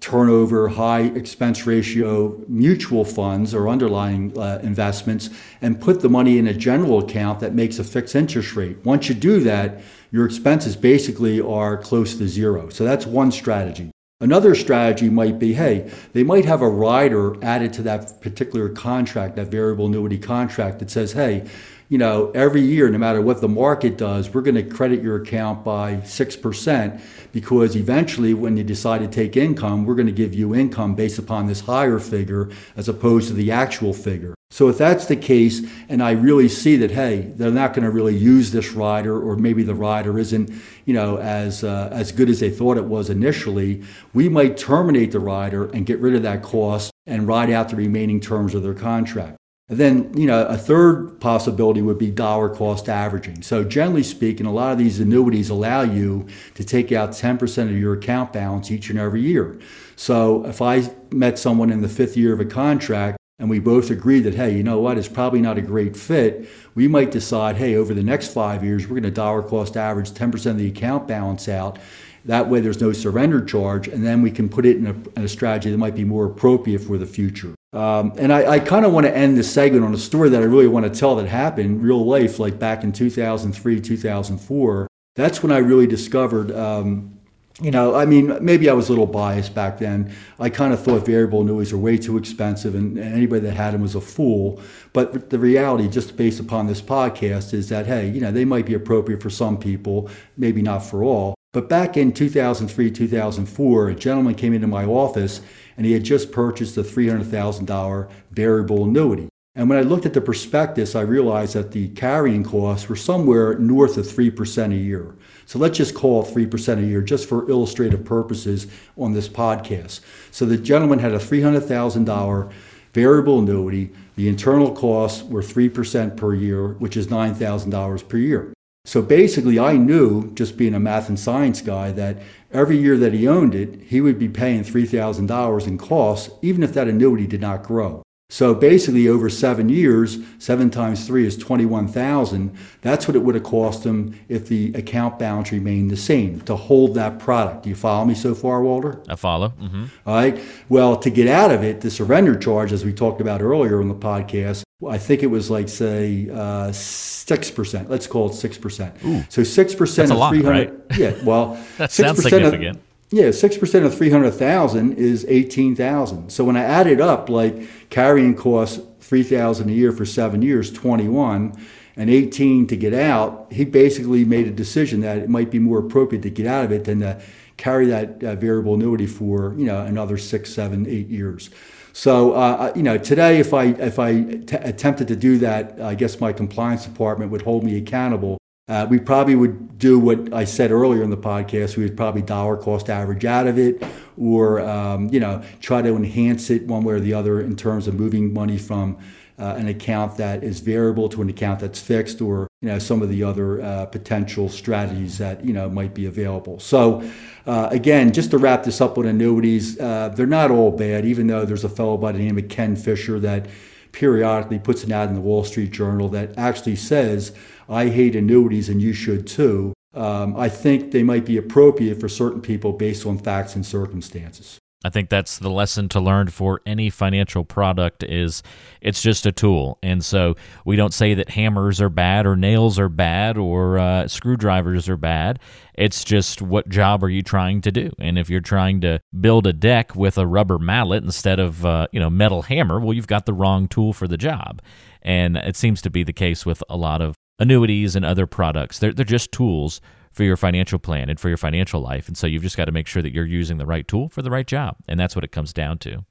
turnover, 0.04 0.69
high 0.69 1.00
expense 1.00 1.66
ratio 1.66 2.38
mutual 2.47 3.07
funds 3.07 3.54
or 3.54 3.71
underlying 3.71 4.38
uh, 4.38 4.61
investments 4.62 5.31
and 5.62 5.81
put 5.81 6.02
the 6.02 6.11
money 6.11 6.37
in 6.37 6.47
a 6.47 6.52
general 6.52 6.99
account 6.99 7.40
that 7.40 7.54
makes 7.54 7.78
a 7.78 7.85
fixed 7.85 8.14
interest 8.14 8.54
rate. 8.54 8.76
Once 8.85 9.09
you 9.09 9.14
do 9.14 9.40
that, 9.40 9.81
your 10.11 10.26
expenses 10.26 10.76
basically 10.76 11.40
are 11.40 11.78
close 11.78 12.16
to 12.16 12.28
zero. 12.28 12.69
So 12.69 12.85
that's 12.85 13.07
one 13.07 13.33
strategy. 13.33 13.90
Another 14.21 14.54
strategy 14.54 15.09
might 15.09 15.38
be 15.38 15.54
hey, 15.54 15.90
they 16.12 16.23
might 16.23 16.45
have 16.45 16.61
a 16.61 16.69
rider 16.69 17.43
added 17.43 17.73
to 17.73 17.83
that 17.83 18.21
particular 18.21 18.69
contract, 18.69 19.37
that 19.37 19.47
variable 19.47 19.87
annuity 19.87 20.19
contract 20.19 20.81
that 20.81 20.90
says, 20.90 21.12
hey, 21.12 21.49
you 21.88 21.99
know, 21.99 22.31
every 22.31 22.62
year, 22.62 22.88
no 22.88 22.99
matter 22.99 23.21
what 23.21 23.41
the 23.41 23.49
market 23.49 23.99
does, 23.99 24.33
we're 24.33 24.43
going 24.43 24.55
to 24.55 24.62
credit 24.62 25.03
your 25.03 25.17
account 25.17 25.64
by 25.64 25.97
6% 25.97 27.00
because 27.33 27.76
eventually, 27.76 28.33
when 28.33 28.57
you 28.57 28.64
decide 28.64 29.00
to 29.00 29.09
take 29.09 29.37
income, 29.37 29.85
we're 29.85 29.95
going 29.95 30.07
to 30.07 30.12
give 30.12 30.35
you 30.35 30.55
income 30.55 30.95
based 30.95 31.19
upon 31.19 31.47
this 31.47 31.61
higher 31.61 31.99
figure 31.99 32.49
as 32.76 32.88
opposed 32.88 33.29
to 33.29 33.35
the 33.35 33.53
actual 33.53 33.93
figure. 33.93 34.35
So 34.50 34.69
if 34.69 34.79
that's 34.79 35.07
the 35.07 35.17
case, 35.17 35.62
and 35.88 36.00
I 36.00 36.12
really 36.12 36.49
see 36.49 36.76
that, 36.76 36.93
hey, 36.93 37.33
they're 37.35 37.50
not 37.50 37.75
going 37.75 37.83
to 37.83 37.91
really 37.91 38.17
use 38.17 38.53
this 38.53 38.71
rider, 38.71 39.21
or 39.21 39.37
maybe 39.37 39.64
the 39.64 39.75
rider 39.75 40.17
isn't, 40.17 40.49
you 40.85 40.95
know, 40.95 41.19
as 41.19 41.64
uh, 41.64 41.88
as 41.91 42.12
good 42.12 42.31
as 42.31 42.38
they 42.38 42.50
thought 42.50 42.76
it 42.76 42.85
was 42.85 43.11
initially, 43.11 43.83
we 44.12 44.29
might 44.29 44.57
terminate 44.57 45.11
the 45.11 45.19
rider 45.19 45.64
and 45.73 45.87
get 45.87 45.99
rid 45.99 46.14
of 46.14 46.23
that 46.23 46.43
cost 46.43 46.93
and 47.05 47.26
ride 47.26 47.50
out 47.50 47.69
the 47.69 47.76
remaining 47.76 48.21
terms 48.21 48.55
of 48.55 48.62
their 48.62 48.75
contract. 48.75 49.37
And 49.71 49.78
then, 49.78 50.12
you 50.14 50.26
know, 50.26 50.44
a 50.44 50.59
third 50.59 51.18
possibility 51.21 51.80
would 51.80 51.97
be 51.97 52.11
dollar 52.11 52.50
cost 52.50 52.87
averaging. 52.87 53.42
So, 53.42 53.64
generally 53.64 54.02
speaking, 54.02 54.44
a 54.44 54.52
lot 54.52 54.73
of 54.73 54.78
these 54.78 55.00
annuities 55.00 55.49
allow 55.49 55.80
you 55.80 56.26
to 56.54 56.64
take 56.64 56.92
out 56.92 57.11
10% 57.12 57.62
of 57.62 57.78
your 57.78 57.94
account 57.94 58.35
balance 58.35 58.71
each 58.71 58.90
and 58.90 58.99
every 58.99 59.23
year. 59.23 59.59
So, 59.97 60.44
if 60.44 60.61
I 60.61 60.90
met 61.11 61.38
someone 61.38 61.71
in 61.71 61.80
the 61.80 61.88
fifth 61.88 62.14
year 62.14 62.35
of 62.35 62.40
a 62.40 62.44
contract 62.44 63.16
and 63.38 63.49
we 63.49 63.59
both 63.59 63.90
agreed 63.90 64.21
that, 64.21 64.35
hey, 64.35 64.54
you 64.54 64.62
know 64.62 64.80
what, 64.80 64.99
it's 64.99 65.09
probably 65.09 65.40
not 65.40 65.56
a 65.56 65.62
great 65.62 65.97
fit, 65.97 66.47
we 66.75 66.87
might 66.87 67.11
decide, 67.11 67.56
hey, 67.56 67.75
over 67.75 67.94
the 67.94 68.02
next 68.02 68.35
five 68.35 68.62
years, 68.62 68.83
we're 68.83 69.00
going 69.00 69.02
to 69.04 69.11
dollar 69.11 69.42
cost 69.42 69.78
average 69.78 70.11
10% 70.11 70.47
of 70.47 70.59
the 70.59 70.68
account 70.68 71.09
balance 71.09 71.49
out. 71.49 71.78
That 72.26 72.50
way, 72.50 72.61
there's 72.61 72.83
no 72.83 72.92
surrender 72.92 73.42
charge, 73.42 73.88
and 73.88 74.04
then 74.04 74.21
we 74.21 74.30
can 74.30 74.50
put 74.50 74.66
it 74.66 74.76
in 74.76 74.87
a, 74.87 75.18
in 75.18 75.25
a 75.25 75.28
strategy 75.28 75.71
that 75.71 75.78
might 75.78 75.94
be 75.94 76.04
more 76.04 76.26
appropriate 76.26 76.80
for 76.80 76.99
the 76.99 77.06
future. 77.06 77.54
Um, 77.75 78.12
and 78.19 78.33
I, 78.33 78.52
I 78.52 78.59
kind 78.61 78.87
of 78.87 78.93
want 78.93 79.04
to 79.07 79.16
end 79.16 79.37
this 79.37 79.52
segment 79.52 79.85
on 79.85 79.93
a 79.93 79.99
story 79.99 80.28
that 80.31 80.40
I 80.40 80.47
really 80.47 80.69
want 80.69 80.93
to 80.93 80.99
tell 80.99 81.16
that 81.16 81.26
happened 81.26 81.83
real 81.83 82.04
life, 82.04 82.38
like 82.38 82.59
back 82.59 82.85
in 82.85 82.93
2003, 82.93 83.81
2004. 83.81 84.87
That's 85.16 85.43
when 85.43 85.52
I 85.52 85.59
really 85.59 85.87
discovered 85.87 86.52
um, 86.52 87.14
you 87.61 87.71
know, 87.71 87.95
I 87.95 88.04
mean, 88.04 88.37
maybe 88.45 88.69
I 88.69 88.73
was 88.73 88.88
a 88.88 88.93
little 88.93 89.07
biased 89.07 89.54
back 89.54 89.78
then. 89.78 90.12
I 90.40 90.50
kind 90.50 90.73
of 90.73 90.83
thought 90.83 91.07
variable 91.07 91.40
annuities 91.43 91.73
were 91.73 91.78
way 91.78 91.97
too 91.97 92.19
expensive, 92.19 92.75
and, 92.75 92.99
anybody 92.99 93.43
that 93.43 93.52
had 93.52 93.75
them 93.75 93.83
was 93.83 93.95
a 93.95 94.00
fool. 94.00 94.61
But 94.93 95.31
the 95.31 95.38
reality, 95.38 95.88
just 95.88 96.16
based 96.16 96.40
upon 96.40 96.66
this 96.66 96.83
podcast, 96.83 97.54
is 97.54 97.69
that 97.69 97.87
hey, 97.87 98.09
you 98.09 98.21
know, 98.21 98.33
they 98.33 98.45
might 98.45 98.66
be 98.66 98.75
appropriate 98.75 99.23
for 99.23 99.31
some 99.31 99.57
people, 99.57 100.11
maybe 100.37 100.62
not 100.62 100.81
for 100.81 101.04
all. 101.04 101.37
But 101.52 101.69
back 101.69 101.97
in 101.97 102.12
2003, 102.12 102.90
2004, 102.90 103.88
a 103.88 103.95
gentleman 103.95 104.35
came 104.35 104.52
into 104.52 104.66
my 104.66 104.85
office, 104.85 105.40
and 105.76 105.87
he 105.87 105.93
had 105.93 106.04
just 106.04 106.33
purchased 106.33 106.76
a 106.76 106.83
$300,000 106.83 108.11
variable 108.31 108.85
annuity. 108.85 109.28
And 109.57 109.69
when 109.69 109.78
I 109.78 109.83
looked 109.83 110.04
at 110.04 110.14
the 110.14 110.21
prospectus, 110.21 110.97
I 110.97 111.02
realized 111.02 111.54
that 111.54 111.71
the 111.71 111.88
carrying 111.90 112.43
costs 112.43 112.88
were 112.88 112.97
somewhere 112.97 113.57
north 113.57 113.97
of 113.97 114.04
3% 114.04 114.73
a 114.73 114.76
year. 114.76 115.14
So 115.47 115.61
let's 115.61 115.78
just 115.78 115.95
call 115.95 116.25
it 116.25 116.35
3% 116.35 116.78
a 116.78 116.83
year 116.83 117.02
just 117.02 117.28
for 117.28 117.49
illustrative 117.49 118.04
purposes 118.04 118.66
on 118.97 119.12
this 119.12 119.28
podcast. 119.28 120.00
So 120.33 120.45
the 120.45 120.57
gentleman 120.57 120.99
had 120.99 121.12
a 121.12 121.19
$300,000 121.19 122.52
variable 122.93 123.38
annuity. 123.38 123.93
The 124.16 124.28
internal 124.28 124.73
costs 124.73 125.23
were 125.23 125.43
3% 125.43 126.16
per 126.16 126.35
year, 126.35 126.69
which 126.69 126.97
is 126.97 127.07
$9,000 127.07 128.09
per 128.09 128.16
year. 128.16 128.52
So 128.87 129.00
basically, 129.00 129.59
I 129.59 129.76
knew, 129.76 130.33
just 130.35 130.59
being 130.59 130.75
a 130.75 130.81
math 130.81 131.09
and 131.09 131.19
science 131.19 131.62
guy, 131.62 131.91
that 131.93 132.19
every 132.53 132.76
year 132.76 132.99
that 132.99 133.14
he 133.14 133.26
owned 133.26 133.55
it, 133.55 133.81
he 133.87 134.00
would 134.00 134.19
be 134.19 134.29
paying 134.29 134.62
$3,000 134.62 135.67
in 135.67 135.79
costs, 135.79 136.31
even 136.43 136.62
if 136.62 136.75
that 136.75 136.88
annuity 136.88 137.26
did 137.26 137.41
not 137.41 137.62
grow. 137.62 138.03
So 138.31 138.55
basically, 138.55 139.07
over 139.07 139.31
seven 139.31 139.69
years, 139.69 140.19
seven 140.38 140.71
times 140.71 141.07
three 141.07 141.26
is 141.26 141.37
21,000. 141.37 142.57
That's 142.81 143.07
what 143.07 143.17
it 143.17 143.21
would 143.21 143.35
have 143.35 143.45
cost 143.45 143.85
him 143.85 144.19
if 144.29 144.49
the 144.49 144.73
account 144.75 145.19
balance 145.19 145.53
remained 145.53 145.91
the 145.91 145.97
same 145.97 146.41
to 146.43 146.57
hold 146.57 146.95
that 146.95 147.19
product. 147.19 147.62
Do 147.62 147.69
you 147.69 147.76
follow 147.76 148.05
me 148.05 148.14
so 148.14 148.35
far, 148.35 148.62
Walter? 148.62 149.00
I 149.09 149.14
follow. 149.14 149.50
Mm-hmm. 149.50 149.85
All 150.07 150.14
right. 150.14 150.41
Well, 150.69 150.97
to 150.97 151.11
get 151.11 151.29
out 151.29 151.53
of 151.53 151.62
it, 151.62 151.83
the 151.83 151.91
surrender 151.91 152.37
charge, 152.37 152.73
as 152.73 152.85
we 152.85 152.93
talked 152.93 153.21
about 153.21 153.41
earlier 153.41 153.81
on 153.81 153.88
the 153.88 153.94
podcast, 153.94 154.64
I 154.88 154.99
think 154.99 155.23
it 155.23 155.29
was 155.29 155.51
like 155.51 155.68
say 155.68 156.29
uh, 156.33 156.73
six 156.73 157.51
uh, 157.51 157.55
percent. 157.55 157.90
Let's 157.90 158.07
call 158.07 158.31
it 158.31 158.35
six 158.35 158.59
percent. 158.59 158.97
So 159.29 159.42
six 159.42 159.75
percent 159.75 160.11
of 160.12 160.29
three 160.29 160.42
hundred. 160.42 160.70
Right? 160.70 160.99
Yeah. 160.99 161.14
Well, 161.25 161.62
that 161.79 161.92
sounds 161.92 162.23
significant. 162.23 162.77
Of, 162.77 162.83
yeah, 163.11 163.31
six 163.31 163.57
percent 163.57 163.85
of 163.85 163.97
three 163.97 164.11
hundred 164.11 164.33
thousand 164.33 164.99
is 164.99 165.25
eighteen 165.29 165.77
thousand. 165.77 166.31
So 166.31 166.44
when 166.44 166.57
I 166.57 166.62
add 166.62 166.87
it 166.87 167.01
up, 167.01 167.29
like 167.29 167.90
carrying 167.90 168.35
costs 168.35 168.81
three 169.01 169.23
thousand 169.23 169.70
a 169.70 169.73
year 169.73 169.92
for 169.92 170.05
seven 170.05 170.42
years, 170.42 170.73
twenty 170.73 171.09
one, 171.09 171.55
and 171.97 172.11
eighteen 172.11 172.66
to 172.66 172.77
get 172.77 172.94
out, 172.94 173.47
he 173.53 173.64
basically 173.64 174.25
made 174.25 174.47
a 174.47 174.51
decision 174.51 175.01
that 175.01 175.18
it 175.18 175.29
might 175.29 175.51
be 175.51 175.59
more 175.59 175.79
appropriate 175.79 176.23
to 176.23 176.31
get 176.31 176.47
out 176.47 176.64
of 176.64 176.73
it 176.73 176.85
than 176.85 177.01
to 177.01 177.20
carry 177.57 177.87
that 177.87 178.23
uh, 178.25 178.35
variable 178.35 178.75
annuity 178.75 179.07
for 179.07 179.55
you 179.57 179.64
know 179.64 179.85
another 179.85 180.18
six, 180.18 180.53
seven, 180.53 180.87
eight 180.87 181.09
years. 181.09 181.51
So 181.94 182.33
uh, 182.33 182.72
you 182.76 182.83
know, 182.83 182.98
today 182.98 183.38
if 183.38 183.54
I 183.54 183.64
if 183.64 183.98
I 183.98 184.22
t- 184.22 184.57
attempted 184.57 185.09
to 185.09 185.16
do 185.16 185.38
that, 185.38 185.80
I 185.80 185.94
guess 185.94 186.20
my 186.20 186.33
compliance 186.33 186.85
department 186.85 187.30
would 187.30 187.42
hold 187.42 187.64
me 187.64 187.78
accountable 187.78 188.37
uh, 188.66 188.87
we 188.88 188.98
probably 188.98 189.35
would 189.35 189.78
do 189.78 189.98
what 189.98 190.33
I 190.33 190.44
said 190.44 190.70
earlier 190.70 191.02
in 191.02 191.11
the 191.11 191.18
podcast. 191.18 191.76
We 191.76 191.83
would 191.83 191.96
probably 191.96 192.22
dollar 192.22 192.57
cost 192.57 192.88
average 192.88 193.24
out 193.24 193.46
of 193.46 193.59
it, 193.59 193.85
or 194.16 194.61
um, 194.61 195.11
you 195.11 195.20
know, 195.20 195.42
try 195.61 195.83
to 195.83 195.94
enhance 195.94 196.48
it 196.48 196.66
one 196.66 196.83
way 196.83 196.94
or 196.94 197.00
the 197.00 197.12
other 197.12 197.40
in 197.42 197.57
terms 197.57 197.87
of 197.87 197.94
moving 197.94 198.33
money 198.33 198.57
from 198.57 198.96
uh, 199.38 199.54
an 199.59 199.68
account 199.68 200.16
that 200.16 200.42
is 200.42 200.61
variable 200.61 201.11
to 201.11 201.20
an 201.20 201.28
account 201.28 201.61
that's 201.61 201.78
fixed, 201.78 202.22
or 202.22 202.48
you 202.64 202.70
know, 202.70 202.79
some 202.79 203.03
of 203.03 203.11
the 203.11 203.22
other 203.22 203.61
uh, 203.61 203.85
potential 203.85 204.48
strategies 204.48 205.18
that 205.18 205.44
you 205.44 205.53
know 205.53 205.68
might 205.68 205.92
be 205.92 206.07
available. 206.07 206.59
So, 206.59 207.07
uh, 207.46 207.68
again, 207.70 208.11
just 208.11 208.31
to 208.31 208.38
wrap 208.38 208.62
this 208.62 208.81
up 208.81 208.96
on 208.96 209.05
annuities, 209.05 209.79
uh, 209.79 210.09
they're 210.16 210.27
not 210.27 210.50
all 210.50 210.70
bad. 210.70 211.05
Even 211.05 211.27
though 211.27 211.44
there's 211.44 211.64
a 211.64 211.68
fellow 211.68 211.98
by 211.98 212.12
the 212.12 212.20
name 212.20 212.38
of 212.38 212.48
Ken 212.48 212.74
Fisher 212.74 213.20
that 213.20 213.48
periodically 213.92 214.59
puts 214.59 214.83
an 214.83 214.92
ad 214.92 215.11
in 215.11 215.14
the 215.14 215.20
Wall 215.20 215.44
Street 215.44 215.72
Journal 215.72 216.09
that 216.09 216.38
actually 216.38 216.77
says 216.77 217.33
I 217.68 217.88
hate 217.88 218.16
annuities 218.16 218.70
and 218.70 218.81
you 218.81 218.94
should 218.94 219.27
too. 219.27 219.74
Um, 219.92 220.35
I 220.35 220.48
think 220.48 220.90
they 220.90 221.03
might 221.03 221.27
be 221.27 221.37
appropriate 221.37 222.00
for 222.00 222.09
certain 222.09 222.40
people 222.40 222.72
based 222.72 223.05
on 223.05 223.18
facts 223.18 223.55
and 223.57 223.66
circumstances. 223.66 224.59
I 224.85 224.90
think 224.90 225.09
that's 225.09 225.38
the 225.38 225.51
lesson 225.51 225.88
to 225.90 226.01
learn 226.01 226.29
for 226.29 226.61
any 226.66 226.90
financial 226.90 227.42
product 227.42 228.03
is 228.03 228.42
it's 228.83 229.01
just 229.01 229.25
a 229.25 229.33
tool. 229.33 229.79
And 229.83 230.05
so 230.05 230.35
we 230.66 230.77
don't 230.77 230.92
say 230.92 231.14
that 231.14 231.31
hammers 231.31 231.81
are 231.81 231.88
bad 231.88 232.27
or 232.27 232.37
nails 232.37 232.79
are 232.79 232.90
bad 232.90 233.38
or 233.38 233.79
uh, 233.79 234.07
screwdrivers 234.07 234.87
are 234.90 234.99
bad. 234.99 235.40
It's 235.75 236.05
just 236.05 236.42
what 236.42 236.68
job 236.68 237.03
are 237.03 237.09
you 237.09 237.23
trying 237.23 237.62
to 237.62 237.73
do? 237.73 237.92
And 237.99 238.18
if 238.18 238.29
you're 238.29 238.42
trying 238.42 238.83
to 238.83 239.01
build 239.18 239.47
a 239.47 239.55
deck 239.55 239.97
with 239.97 240.18
a 240.18 240.27
rubber 240.27 240.59
mallet 240.59 241.03
instead 241.03 241.40
of 241.40 241.64
uh, 241.64 241.87
you 241.90 241.99
know 241.99 242.11
metal 242.11 242.42
hammer, 242.42 242.79
well 242.79 242.92
you've 242.92 243.07
got 243.07 243.25
the 243.25 243.33
wrong 243.33 243.68
tool 243.68 243.94
for 243.94 244.07
the 244.07 244.18
job. 244.18 244.61
And 245.01 245.38
it 245.38 245.57
seems 245.57 245.81
to 245.83 245.90
be 245.90 246.05
the 246.05 246.12
case 246.12 246.44
with 246.44 246.62
a 246.68 246.77
lot 246.77 247.01
of 247.01 247.14
annuities 247.38 247.97
and 247.97 248.05
other 248.05 248.27
products. 248.27 248.79
They're, 248.79 248.92
they're 248.92 249.05
just 249.05 249.33
tools 249.33 249.81
for 250.14 250.22
your 250.22 250.37
financial 250.37 250.79
plan 250.79 251.11
and 251.11 251.20
for 251.20 251.29
your 251.29 251.37
financial 251.37 251.81
life. 251.81 252.09
And 252.09 252.16
so 252.16 252.27
you've 252.27 252.42
just 252.42 252.57
got 252.57 252.66
to 252.66 252.72
make 252.72 252.87
sure 252.87 253.03
that 253.03 253.12
you're 253.12 253.27
using 253.27 253.59
the 253.59 253.66
right 253.66 253.87
tool 253.87 254.09
for 254.09 254.22
the 254.22 254.31
right 254.31 254.46
job. 254.46 254.77
And 254.88 254.98
that's 254.98 255.14
what 255.14 255.24
it 255.24 255.33
comes 255.33 255.53
down 255.53 255.79
to. 255.79 256.05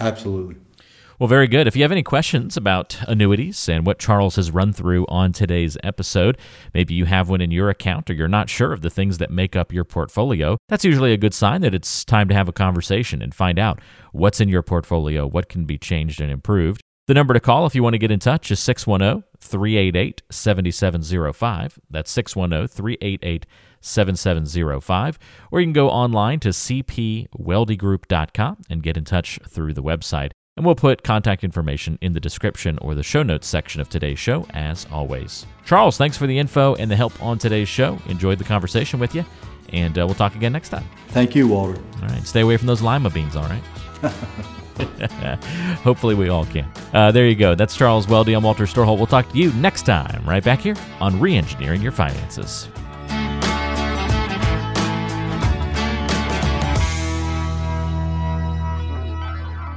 Absolutely. 0.00 0.56
Well, 1.18 1.26
very 1.26 1.48
good. 1.48 1.66
If 1.66 1.74
you 1.74 1.82
have 1.82 1.90
any 1.90 2.04
questions 2.04 2.56
about 2.56 2.96
annuities 3.08 3.68
and 3.68 3.84
what 3.84 3.98
Charles 3.98 4.36
has 4.36 4.52
run 4.52 4.72
through 4.72 5.04
on 5.08 5.32
today's 5.32 5.76
episode, 5.82 6.38
maybe 6.74 6.94
you 6.94 7.06
have 7.06 7.28
one 7.28 7.40
in 7.40 7.50
your 7.50 7.70
account 7.70 8.08
or 8.08 8.12
you're 8.12 8.28
not 8.28 8.48
sure 8.48 8.72
of 8.72 8.82
the 8.82 8.90
things 8.90 9.18
that 9.18 9.32
make 9.32 9.56
up 9.56 9.72
your 9.72 9.82
portfolio, 9.82 10.56
that's 10.68 10.84
usually 10.84 11.12
a 11.12 11.16
good 11.16 11.34
sign 11.34 11.62
that 11.62 11.74
it's 11.74 12.04
time 12.04 12.28
to 12.28 12.34
have 12.34 12.48
a 12.48 12.52
conversation 12.52 13.20
and 13.20 13.34
find 13.34 13.58
out 13.58 13.80
what's 14.12 14.40
in 14.40 14.48
your 14.48 14.62
portfolio, 14.62 15.26
what 15.26 15.48
can 15.48 15.64
be 15.64 15.76
changed 15.76 16.20
and 16.20 16.30
improved. 16.30 16.80
The 17.08 17.14
number 17.14 17.32
to 17.32 17.40
call 17.40 17.66
if 17.66 17.74
you 17.74 17.82
want 17.82 17.94
to 17.94 17.98
get 17.98 18.10
in 18.10 18.20
touch 18.20 18.50
is 18.50 18.60
610 18.60 19.24
388 19.40 20.20
7705. 20.30 21.78
That's 21.88 22.10
610 22.10 22.68
388 22.68 23.46
7705. 23.80 25.18
Or 25.50 25.60
you 25.60 25.66
can 25.66 25.72
go 25.72 25.88
online 25.88 26.38
to 26.40 26.50
cpweldygroup.com 26.50 28.58
and 28.68 28.82
get 28.82 28.98
in 28.98 29.06
touch 29.06 29.38
through 29.48 29.72
the 29.72 29.82
website. 29.82 30.32
And 30.58 30.66
we'll 30.66 30.74
put 30.74 31.02
contact 31.02 31.44
information 31.44 31.96
in 32.02 32.12
the 32.12 32.20
description 32.20 32.76
or 32.82 32.94
the 32.94 33.02
show 33.02 33.22
notes 33.22 33.46
section 33.46 33.80
of 33.80 33.88
today's 33.88 34.18
show, 34.18 34.44
as 34.50 34.86
always. 34.92 35.46
Charles, 35.64 35.96
thanks 35.96 36.18
for 36.18 36.26
the 36.26 36.38
info 36.38 36.74
and 36.74 36.90
the 36.90 36.96
help 36.96 37.22
on 37.22 37.38
today's 37.38 37.70
show. 37.70 37.98
Enjoyed 38.08 38.36
the 38.36 38.44
conversation 38.44 39.00
with 39.00 39.14
you, 39.14 39.24
and 39.70 39.98
uh, 39.98 40.04
we'll 40.04 40.14
talk 40.14 40.34
again 40.34 40.52
next 40.52 40.68
time. 40.68 40.84
Thank 41.08 41.34
you, 41.34 41.48
Walter. 41.48 41.80
All 42.02 42.08
right. 42.08 42.26
Stay 42.26 42.42
away 42.42 42.58
from 42.58 42.66
those 42.66 42.82
lima 42.82 43.08
beans, 43.08 43.34
all 43.34 43.48
right? 43.48 43.62
Hopefully, 45.82 46.14
we 46.14 46.28
all 46.28 46.46
can. 46.46 46.70
Uh, 46.92 47.12
there 47.12 47.26
you 47.26 47.34
go. 47.34 47.54
That's 47.54 47.76
Charles 47.76 48.06
Weldy. 48.06 48.36
I'm 48.36 48.42
Walter 48.42 48.64
Storholt. 48.64 48.98
We'll 48.98 49.06
talk 49.06 49.30
to 49.32 49.38
you 49.38 49.52
next 49.54 49.82
time, 49.82 50.24
right 50.26 50.42
back 50.42 50.60
here 50.60 50.76
on 51.00 51.14
Reengineering 51.14 51.82
Your 51.82 51.92
Finances. 51.92 52.68